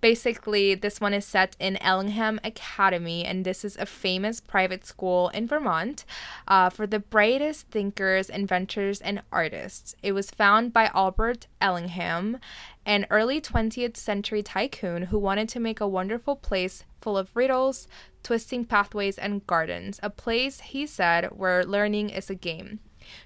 basically 0.00 0.74
this 0.74 1.00
one 1.00 1.14
is 1.14 1.24
set 1.24 1.56
in 1.58 1.76
Ellingham 1.78 2.40
Academy, 2.44 3.24
and 3.24 3.44
this 3.44 3.64
is 3.64 3.76
a 3.76 3.86
famous 3.86 4.40
private 4.40 4.84
school 4.84 5.28
in 5.30 5.46
Vermont 5.46 6.04
uh, 6.48 6.68
for 6.68 6.86
the 6.86 6.98
brightest 6.98 7.68
thinkers, 7.68 8.28
inventors, 8.28 9.00
and 9.00 9.22
artists. 9.32 9.94
It 10.02 10.12
was 10.12 10.30
found 10.30 10.72
by 10.72 10.90
Albert 10.92 11.46
Ellingham, 11.60 12.38
an 12.84 13.06
early 13.10 13.40
20th 13.40 13.96
century 13.96 14.42
tycoon 14.42 15.04
who 15.04 15.18
wanted 15.18 15.48
to 15.50 15.60
make 15.60 15.80
a 15.80 15.88
wonderful 15.88 16.36
place 16.36 16.84
full 17.00 17.16
of 17.16 17.34
riddles, 17.34 17.88
twisting 18.22 18.64
pathways, 18.64 19.18
and 19.18 19.46
gardens, 19.46 19.98
a 20.02 20.10
place, 20.10 20.60
he 20.60 20.86
said, 20.86 21.26
where 21.36 21.64
learning 21.64 22.10
is 22.10 22.30
a 22.30 22.34
game. 22.34 22.80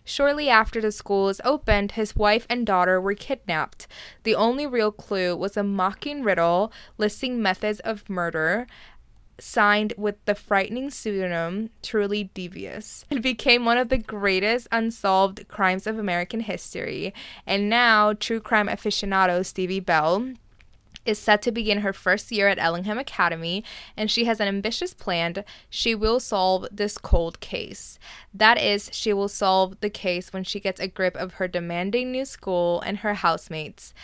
Shortly 0.05 0.49
after 0.49 0.81
the 0.81 0.91
school 0.91 1.27
was 1.27 1.41
opened, 1.45 1.93
his 1.93 2.17
wife 2.17 2.47
and 2.49 2.67
daughter 2.67 3.01
were 3.01 3.15
kidnapped. 3.15 3.87
The 4.23 4.35
only 4.35 4.67
real 4.67 4.91
clue 4.91 5.37
was 5.37 5.57
a 5.57 5.63
mocking 5.63 6.23
riddle 6.23 6.73
listing 6.99 7.43
methods 7.43 7.81
of 7.81 8.09
murder 8.09 8.67
signed 9.39 9.93
with 9.97 10.17
the 10.25 10.35
frightening 10.35 10.91
pseudonym 10.91 11.71
Truly 11.83 12.31
Devious. 12.35 13.05
It 13.11 13.23
became 13.23 13.65
one 13.65 13.79
of 13.79 13.89
the 13.89 13.99
greatest 13.99 14.69
unsolved 14.73 15.47
crimes 15.49 15.87
of 15.87 15.99
American 15.99 16.41
history, 16.41 17.13
and 17.47 17.69
now 17.69 18.13
true 18.13 18.41
crime 18.41 18.69
aficionado 18.69 19.45
Stevie 19.45 19.81
Bell 19.81 20.35
is 21.07 21.19
set 21.19 21.41
to 21.43 21.53
begin 21.53 21.79
her 21.79 21.93
first 21.93 22.33
year 22.33 22.49
at 22.49 22.59
Ellingham 22.59 22.99
Academy, 22.99 23.65
and 23.97 24.11
she 24.11 24.25
has 24.25 24.41
an 24.41 24.49
ambitious 24.49 24.93
plan. 24.93 25.45
She 25.71 25.95
will 25.95 26.19
solve 26.19 26.67
this 26.73 26.99
cold 26.99 27.41
case. 27.41 27.99
That 28.35 28.61
is, 28.61 28.91
she 28.93 29.13
will 29.13 29.29
solve 29.29 29.79
the 29.81 29.91
case 29.91 30.33
when 30.33 30.45
she 30.45 30.61
gets 30.61 30.81
a 30.81 30.89
grip 30.89 31.17
of 31.17 31.35
her 31.35 31.47
demanding 31.47 32.11
new 32.11 32.25
school 32.25 32.81
and 32.81 32.99
her 32.99 33.15
housemates. 33.15 33.95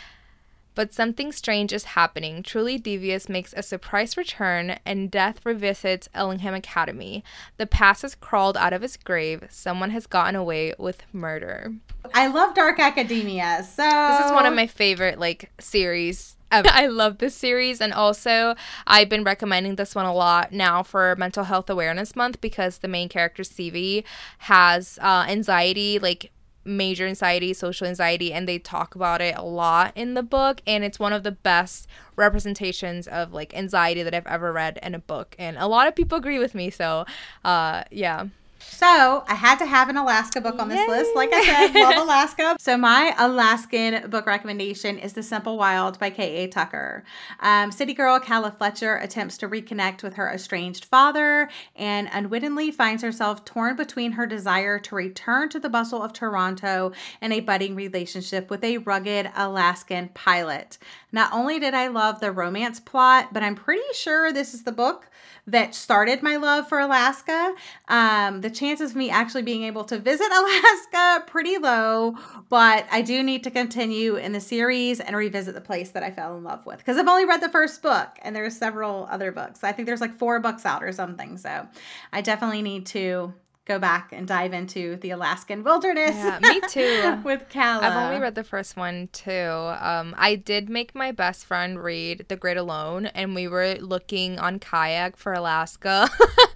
But 0.75 0.93
something 0.93 1.31
strange 1.31 1.71
is 1.71 1.83
happening. 1.83 2.43
Truly 2.43 2.77
Devious 2.77 3.29
makes 3.29 3.53
a 3.55 3.63
surprise 3.63 4.17
return, 4.17 4.77
and 4.85 5.11
death 5.11 5.45
revisits 5.45 6.09
Ellingham 6.13 6.53
Academy. 6.53 7.23
The 7.57 7.67
past 7.67 8.01
has 8.01 8.15
crawled 8.15 8.57
out 8.57 8.73
of 8.73 8.83
its 8.83 8.97
grave. 8.97 9.45
Someone 9.49 9.91
has 9.91 10.07
gotten 10.07 10.35
away 10.35 10.73
with 10.77 11.03
murder. 11.13 11.73
I 12.13 12.27
love 12.27 12.55
dark 12.55 12.79
academia. 12.79 13.63
So 13.63 13.83
This 13.83 14.25
is 14.25 14.31
one 14.31 14.45
of 14.45 14.53
my 14.53 14.67
favorite 14.67 15.19
like 15.19 15.51
series 15.59 16.37
ever. 16.51 16.69
I 16.71 16.87
love 16.87 17.17
this 17.17 17.35
series, 17.35 17.81
and 17.81 17.93
also 17.93 18.55
I've 18.87 19.09
been 19.09 19.23
recommending 19.23 19.75
this 19.75 19.95
one 19.95 20.05
a 20.05 20.13
lot 20.13 20.51
now 20.51 20.83
for 20.83 21.15
Mental 21.17 21.43
Health 21.43 21.69
Awareness 21.69 22.15
Month 22.15 22.41
because 22.41 22.79
the 22.79 22.87
main 22.87 23.09
character 23.09 23.43
Stevie 23.43 24.05
has 24.39 24.99
uh, 25.01 25.25
anxiety, 25.27 25.99
like 25.99 26.31
major 26.65 27.07
anxiety, 27.07 27.53
social 27.53 27.87
anxiety, 27.87 28.33
and 28.33 28.47
they 28.47 28.59
talk 28.59 28.95
about 28.95 29.21
it 29.21 29.35
a 29.37 29.43
lot 29.43 29.91
in 29.95 30.13
the 30.13 30.23
book. 30.23 30.61
And 30.65 30.83
it's 30.83 30.99
one 30.99 31.13
of 31.13 31.23
the 31.23 31.31
best 31.31 31.87
representations 32.15 33.07
of 33.07 33.33
like 33.33 33.55
anxiety 33.55 34.03
that 34.03 34.13
I've 34.13 34.27
ever 34.27 34.51
read 34.51 34.79
in 34.81 34.95
a 34.95 34.99
book. 34.99 35.35
And 35.39 35.57
a 35.57 35.67
lot 35.67 35.87
of 35.87 35.95
people 35.95 36.17
agree 36.17 36.39
with 36.39 36.55
me. 36.55 36.69
So, 36.69 37.05
uh, 37.43 37.83
yeah. 37.91 38.27
So 38.69 39.23
I 39.27 39.35
had 39.35 39.59
to 39.59 39.65
have 39.65 39.89
an 39.89 39.97
Alaska 39.97 40.41
book 40.41 40.59
on 40.59 40.67
this 40.67 40.79
Yay. 40.79 40.87
list. 40.87 41.15
Like 41.15 41.31
I 41.31 41.43
said, 41.45 41.73
love 41.73 42.03
Alaska. 42.03 42.55
So 42.59 42.77
my 42.77 43.15
Alaskan 43.17 44.09
book 44.09 44.25
recommendation 44.25 44.97
is 44.97 45.13
The 45.13 45.23
Simple 45.23 45.57
Wild 45.57 45.99
by 45.99 46.09
K.A. 46.09 46.47
Tucker. 46.47 47.03
Um, 47.39 47.71
city 47.71 47.93
girl 47.93 48.19
Calla 48.19 48.51
Fletcher 48.51 48.97
attempts 48.97 49.37
to 49.37 49.47
reconnect 49.47 50.03
with 50.03 50.15
her 50.15 50.29
estranged 50.29 50.85
father 50.85 51.49
and 51.75 52.09
unwittingly 52.11 52.71
finds 52.71 53.03
herself 53.03 53.45
torn 53.45 53.75
between 53.75 54.13
her 54.13 54.25
desire 54.25 54.79
to 54.79 54.95
return 54.95 55.49
to 55.49 55.59
the 55.59 55.69
bustle 55.69 56.01
of 56.01 56.11
Toronto 56.11 56.91
and 57.21 57.31
a 57.31 57.39
budding 57.39 57.75
relationship 57.75 58.49
with 58.49 58.63
a 58.63 58.79
rugged 58.79 59.29
Alaskan 59.35 60.09
pilot. 60.13 60.77
Not 61.11 61.31
only 61.31 61.59
did 61.59 61.73
I 61.73 61.87
love 61.87 62.19
the 62.19 62.31
romance 62.31 62.79
plot, 62.79 63.29
but 63.31 63.43
I'm 63.43 63.55
pretty 63.55 63.81
sure 63.93 64.33
this 64.33 64.53
is 64.53 64.63
the 64.63 64.71
book 64.71 65.09
that 65.45 65.75
started 65.75 66.23
my 66.23 66.37
love 66.37 66.67
for 66.69 66.79
Alaska. 66.79 67.53
Um, 67.87 68.41
the 68.41 68.49
chances 68.53 68.91
of 68.91 68.95
me 68.95 69.09
actually 69.09 69.41
being 69.41 69.63
able 69.63 69.83
to 69.85 69.97
visit 69.99 70.27
Alaska 70.31 71.23
pretty 71.27 71.57
low, 71.57 72.15
but 72.49 72.85
I 72.91 73.01
do 73.01 73.23
need 73.23 73.43
to 73.43 73.51
continue 73.51 74.15
in 74.15 74.31
the 74.31 74.39
series 74.41 74.99
and 74.99 75.15
revisit 75.15 75.55
the 75.55 75.61
place 75.61 75.91
that 75.91 76.03
I 76.03 76.11
fell 76.11 76.37
in 76.37 76.43
love 76.43 76.65
with 76.65 76.77
because 76.77 76.97
I've 76.97 77.07
only 77.07 77.25
read 77.25 77.41
the 77.41 77.49
first 77.49 77.81
book 77.81 78.09
and 78.21 78.35
there's 78.35 78.55
several 78.57 79.07
other 79.11 79.31
books. 79.31 79.63
I 79.63 79.71
think 79.71 79.85
there's 79.87 80.01
like 80.01 80.13
four 80.13 80.39
books 80.39 80.65
out 80.65 80.83
or 80.83 80.91
something, 80.91 81.37
so 81.37 81.67
I 82.11 82.21
definitely 82.21 82.61
need 82.61 82.85
to 82.87 83.33
go 83.65 83.79
back 83.79 84.09
and 84.11 84.27
dive 84.27 84.51
into 84.51 84.97
the 84.97 85.11
Alaskan 85.11 85.63
wilderness. 85.63 86.11
Yeah, 86.13 86.37
me 86.41 86.59
too. 86.67 87.21
with 87.23 87.47
Calla. 87.49 87.87
I've 87.87 87.95
only 88.09 88.19
read 88.19 88.35
the 88.35 88.43
first 88.43 88.75
one 88.75 89.07
too. 89.13 89.31
Um, 89.31 90.13
I 90.17 90.35
did 90.35 90.69
make 90.69 90.93
my 90.93 91.13
best 91.13 91.45
friend 91.45 91.81
read 91.81 92.25
The 92.27 92.35
Great 92.35 92.57
Alone, 92.57 93.05
and 93.05 93.33
we 93.33 93.47
were 93.47 93.75
looking 93.75 94.37
on 94.37 94.59
kayak 94.59 95.15
for 95.15 95.31
Alaska 95.31 96.09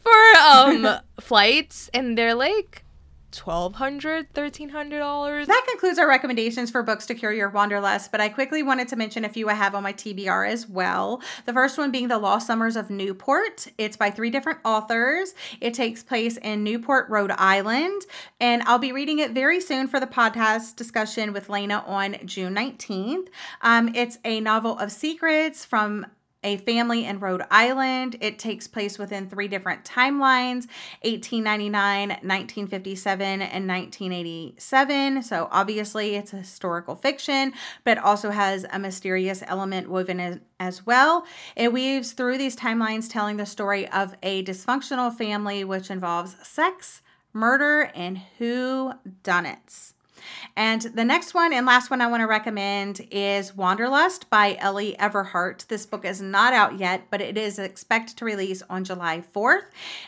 for 0.00 0.38
um 0.40 1.00
flights, 1.20 1.90
and 1.92 2.16
they're 2.16 2.34
like 2.34 2.84
twelve 3.30 3.74
hundred, 3.74 4.32
thirteen 4.32 4.70
hundred 4.70 4.98
dollars. 4.98 5.46
That 5.46 5.66
concludes 5.68 5.98
our 5.98 6.08
recommendations 6.08 6.70
for 6.70 6.82
books 6.82 7.06
to 7.06 7.14
cure 7.14 7.32
your 7.32 7.50
wanderlust, 7.50 8.10
but 8.10 8.20
I 8.20 8.28
quickly 8.28 8.62
wanted 8.62 8.88
to 8.88 8.96
mention 8.96 9.24
a 9.24 9.28
few 9.28 9.48
I 9.48 9.54
have 9.54 9.74
on 9.74 9.82
my 9.82 9.92
TBR 9.92 10.48
as 10.48 10.68
well. 10.68 11.22
The 11.46 11.52
first 11.52 11.78
one 11.78 11.90
being 11.90 12.08
The 12.08 12.18
Lost 12.18 12.46
Summers 12.46 12.76
of 12.76 12.90
Newport. 12.90 13.68
It's 13.76 13.96
by 13.96 14.10
three 14.10 14.30
different 14.30 14.60
authors. 14.64 15.34
It 15.60 15.74
takes 15.74 16.02
place 16.02 16.36
in 16.38 16.64
Newport, 16.64 17.08
Rhode 17.08 17.32
Island, 17.32 18.02
and 18.40 18.62
I'll 18.62 18.78
be 18.78 18.92
reading 18.92 19.18
it 19.18 19.32
very 19.32 19.60
soon 19.60 19.88
for 19.88 20.00
the 20.00 20.06
podcast 20.06 20.76
discussion 20.76 21.32
with 21.32 21.48
Lena 21.48 21.84
on 21.86 22.16
June 22.24 22.54
19th. 22.54 23.28
Um, 23.62 23.94
it's 23.94 24.18
a 24.24 24.40
novel 24.40 24.78
of 24.78 24.90
secrets 24.90 25.64
from 25.64 26.06
a 26.42 26.56
family 26.58 27.04
in 27.04 27.20
Rhode 27.20 27.42
Island. 27.50 28.16
It 28.20 28.38
takes 28.38 28.66
place 28.66 28.98
within 28.98 29.28
three 29.28 29.48
different 29.48 29.84
timelines 29.84 30.66
1899, 31.02 32.08
1957, 32.08 33.42
and 33.42 33.68
1987. 33.68 35.22
So 35.22 35.48
obviously, 35.50 36.14
it's 36.16 36.32
a 36.32 36.38
historical 36.38 36.94
fiction, 36.94 37.52
but 37.84 37.98
also 37.98 38.30
has 38.30 38.64
a 38.70 38.78
mysterious 38.78 39.42
element 39.46 39.88
woven 39.88 40.20
in 40.20 40.40
as 40.60 40.84
well. 40.86 41.24
It 41.56 41.72
weaves 41.72 42.12
through 42.12 42.38
these 42.38 42.56
timelines, 42.56 43.10
telling 43.10 43.36
the 43.36 43.46
story 43.46 43.88
of 43.88 44.14
a 44.22 44.42
dysfunctional 44.44 45.16
family, 45.16 45.64
which 45.64 45.90
involves 45.90 46.36
sex, 46.46 47.02
murder, 47.32 47.90
and 47.94 48.18
who 48.38 48.92
done 49.22 49.46
it. 49.46 49.92
And 50.56 50.82
the 50.82 51.04
next 51.04 51.34
one 51.34 51.52
and 51.52 51.66
last 51.66 51.90
one 51.90 52.00
I 52.00 52.06
want 52.06 52.20
to 52.20 52.26
recommend 52.26 53.06
is 53.10 53.56
Wanderlust 53.56 54.28
by 54.30 54.56
Ellie 54.60 54.96
Everhart. 54.98 55.66
This 55.68 55.86
book 55.86 56.04
is 56.04 56.20
not 56.20 56.52
out 56.52 56.78
yet, 56.78 57.04
but 57.10 57.20
it 57.20 57.38
is 57.38 57.58
expected 57.58 58.16
to 58.18 58.24
release 58.24 58.62
on 58.68 58.84
July 58.84 59.22
4th. 59.34 59.64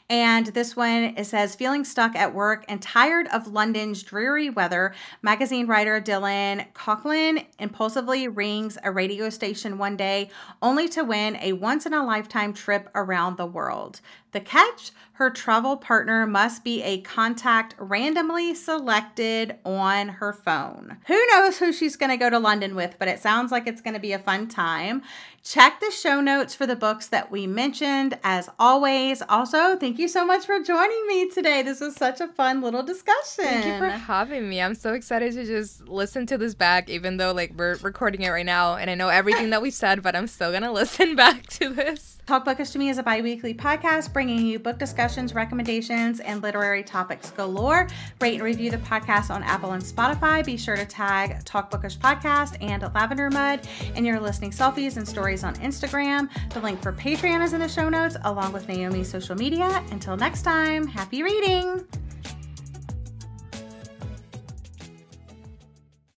And 0.09 0.47
this 0.47 0.77
one 0.77 1.15
it 1.17 1.25
says 1.27 1.55
feeling 1.55 1.85
stuck 1.85 2.17
at 2.17 2.35
work 2.35 2.65
and 2.69 2.83
tired 2.83 3.29
of 3.29 3.49
London's 3.49 4.03
dreary 4.03 4.51
weather, 4.51 4.95
magazine 5.23 5.67
writer 5.67 6.01
Dylan 6.01 6.67
Coughlin 6.73 7.47
impulsively 7.59 8.29
rings 8.29 8.79
a 8.83 8.91
radio 8.91 9.31
station 9.31 9.79
one 9.79 9.97
day 9.97 10.31
only 10.63 10.89
to 10.89 11.05
win 11.05 11.37
a 11.37 11.53
once 11.53 11.87
in 11.87 11.95
a 11.95 12.05
lifetime 12.05 12.53
trip 12.53 12.89
around 12.95 13.37
the 13.37 13.47
world. 13.47 14.01
The 14.33 14.41
catch? 14.41 14.93
Her 15.15 15.29
travel 15.29 15.77
partner 15.77 16.27
must 16.27 16.65
be 16.65 16.83
a 16.83 17.03
contact 17.03 17.75
randomly 17.79 18.55
selected 18.55 19.59
on 19.67 20.09
her 20.09 20.33
phone. 20.33 20.97
Who 21.09 21.27
knows 21.33 21.59
who 21.59 21.73
she's 21.73 21.97
going 21.97 22.11
to 22.11 22.17
go 22.17 22.31
to 22.31 22.39
London 22.39 22.75
with, 22.75 22.97
but 22.99 23.09
it 23.09 23.19
sounds 23.21 23.53
like 23.53 23.67
it's 23.67 23.83
going 23.83 23.95
to 23.95 24.01
be 24.01 24.13
a 24.13 24.19
fun 24.19 24.49
time. 24.49 25.03
Check 25.43 25.81
the 25.81 25.91
show 25.91 26.21
notes 26.21 26.55
for 26.55 26.67
the 26.67 26.77
books 26.77 27.09
that 27.09 27.31
we 27.31 27.47
mentioned 27.47 28.19
as 28.23 28.51
always. 28.59 29.23
Also, 29.23 29.75
thank 29.75 29.99
you 29.99 30.07
so 30.07 30.23
much 30.23 30.45
for 30.45 30.61
joining 30.61 31.07
me 31.07 31.31
today. 31.31 31.63
This 31.63 31.81
was 31.81 31.97
such 31.97 32.21
a 32.21 32.29
fun 32.29 32.61
little 32.61 32.83
discussion. 32.83 33.45
Thank 33.45 33.65
you 33.65 33.79
for 33.79 33.89
having 33.89 34.51
me. 34.51 34.61
I'm 34.61 34.75
so 34.75 34.93
excited 34.93 35.33
to 35.33 35.47
just 35.47 35.89
listen 35.89 36.27
to 36.27 36.37
this 36.37 36.55
back, 36.55 36.91
even 36.91 37.17
though 37.17 37.33
like 37.33 37.55
we're 37.57 37.77
recording 37.77 38.21
it 38.21 38.29
right 38.29 38.45
now 38.45 38.77
and 38.77 38.91
I 38.91 38.95
know 38.95 39.09
everything 39.09 39.49
that 39.51 39.63
we 39.63 39.71
said, 39.71 40.03
but 40.03 40.15
I'm 40.15 40.27
still 40.27 40.53
gonna 40.53 40.73
listen 40.81 41.17
back 41.17 41.47
to 41.47 41.71
this. 41.71 42.19
Talk 42.27 42.45
Bookish 42.45 42.71
to 42.71 42.79
Me 42.79 42.91
is 42.91 42.99
a 42.99 43.03
bi 43.03 43.23
weekly 43.23 43.55
podcast 43.55 44.13
bringing 44.13 44.47
you 44.47 44.59
book 44.59 44.79
discussions, 44.79 45.35
recommendations, 45.35 46.21
and 46.21 46.43
literary 46.43 46.85
topics 46.85 47.31
galore. 47.31 47.89
Rate 48.21 48.35
and 48.35 48.45
review 48.45 48.71
the 48.71 48.79
podcast 48.79 49.35
on 49.35 49.43
Apple 49.43 49.73
and 49.73 49.83
Spotify. 49.83 50.45
Be 50.45 50.57
sure 50.57 50.77
to 50.77 50.85
tag 50.85 51.45
Talk 51.45 51.71
Bookish 51.71 51.99
Podcast 51.99 52.57
and 52.61 52.83
Lavender 52.95 53.31
Mud 53.31 53.67
in 53.97 54.05
your 54.05 54.21
listening 54.21 54.51
selfies 54.51 54.97
and 54.97 55.09
stories 55.37 55.45
on 55.45 55.55
Instagram. 55.63 56.29
The 56.53 56.61
link 56.61 56.83
for 56.83 56.93
Patreon 56.93 57.45
is 57.45 57.53
in 57.53 57.61
the 57.61 57.69
show 57.69 57.89
notes, 57.89 58.17
along 58.25 58.53
with 58.53 58.67
Nahomy's 58.67 59.09
social 59.09 59.37
media. 59.37 59.85
Until 59.91 60.17
next 60.17 60.43
time, 60.43 60.87
happy 60.87 61.23
reading! 61.23 61.87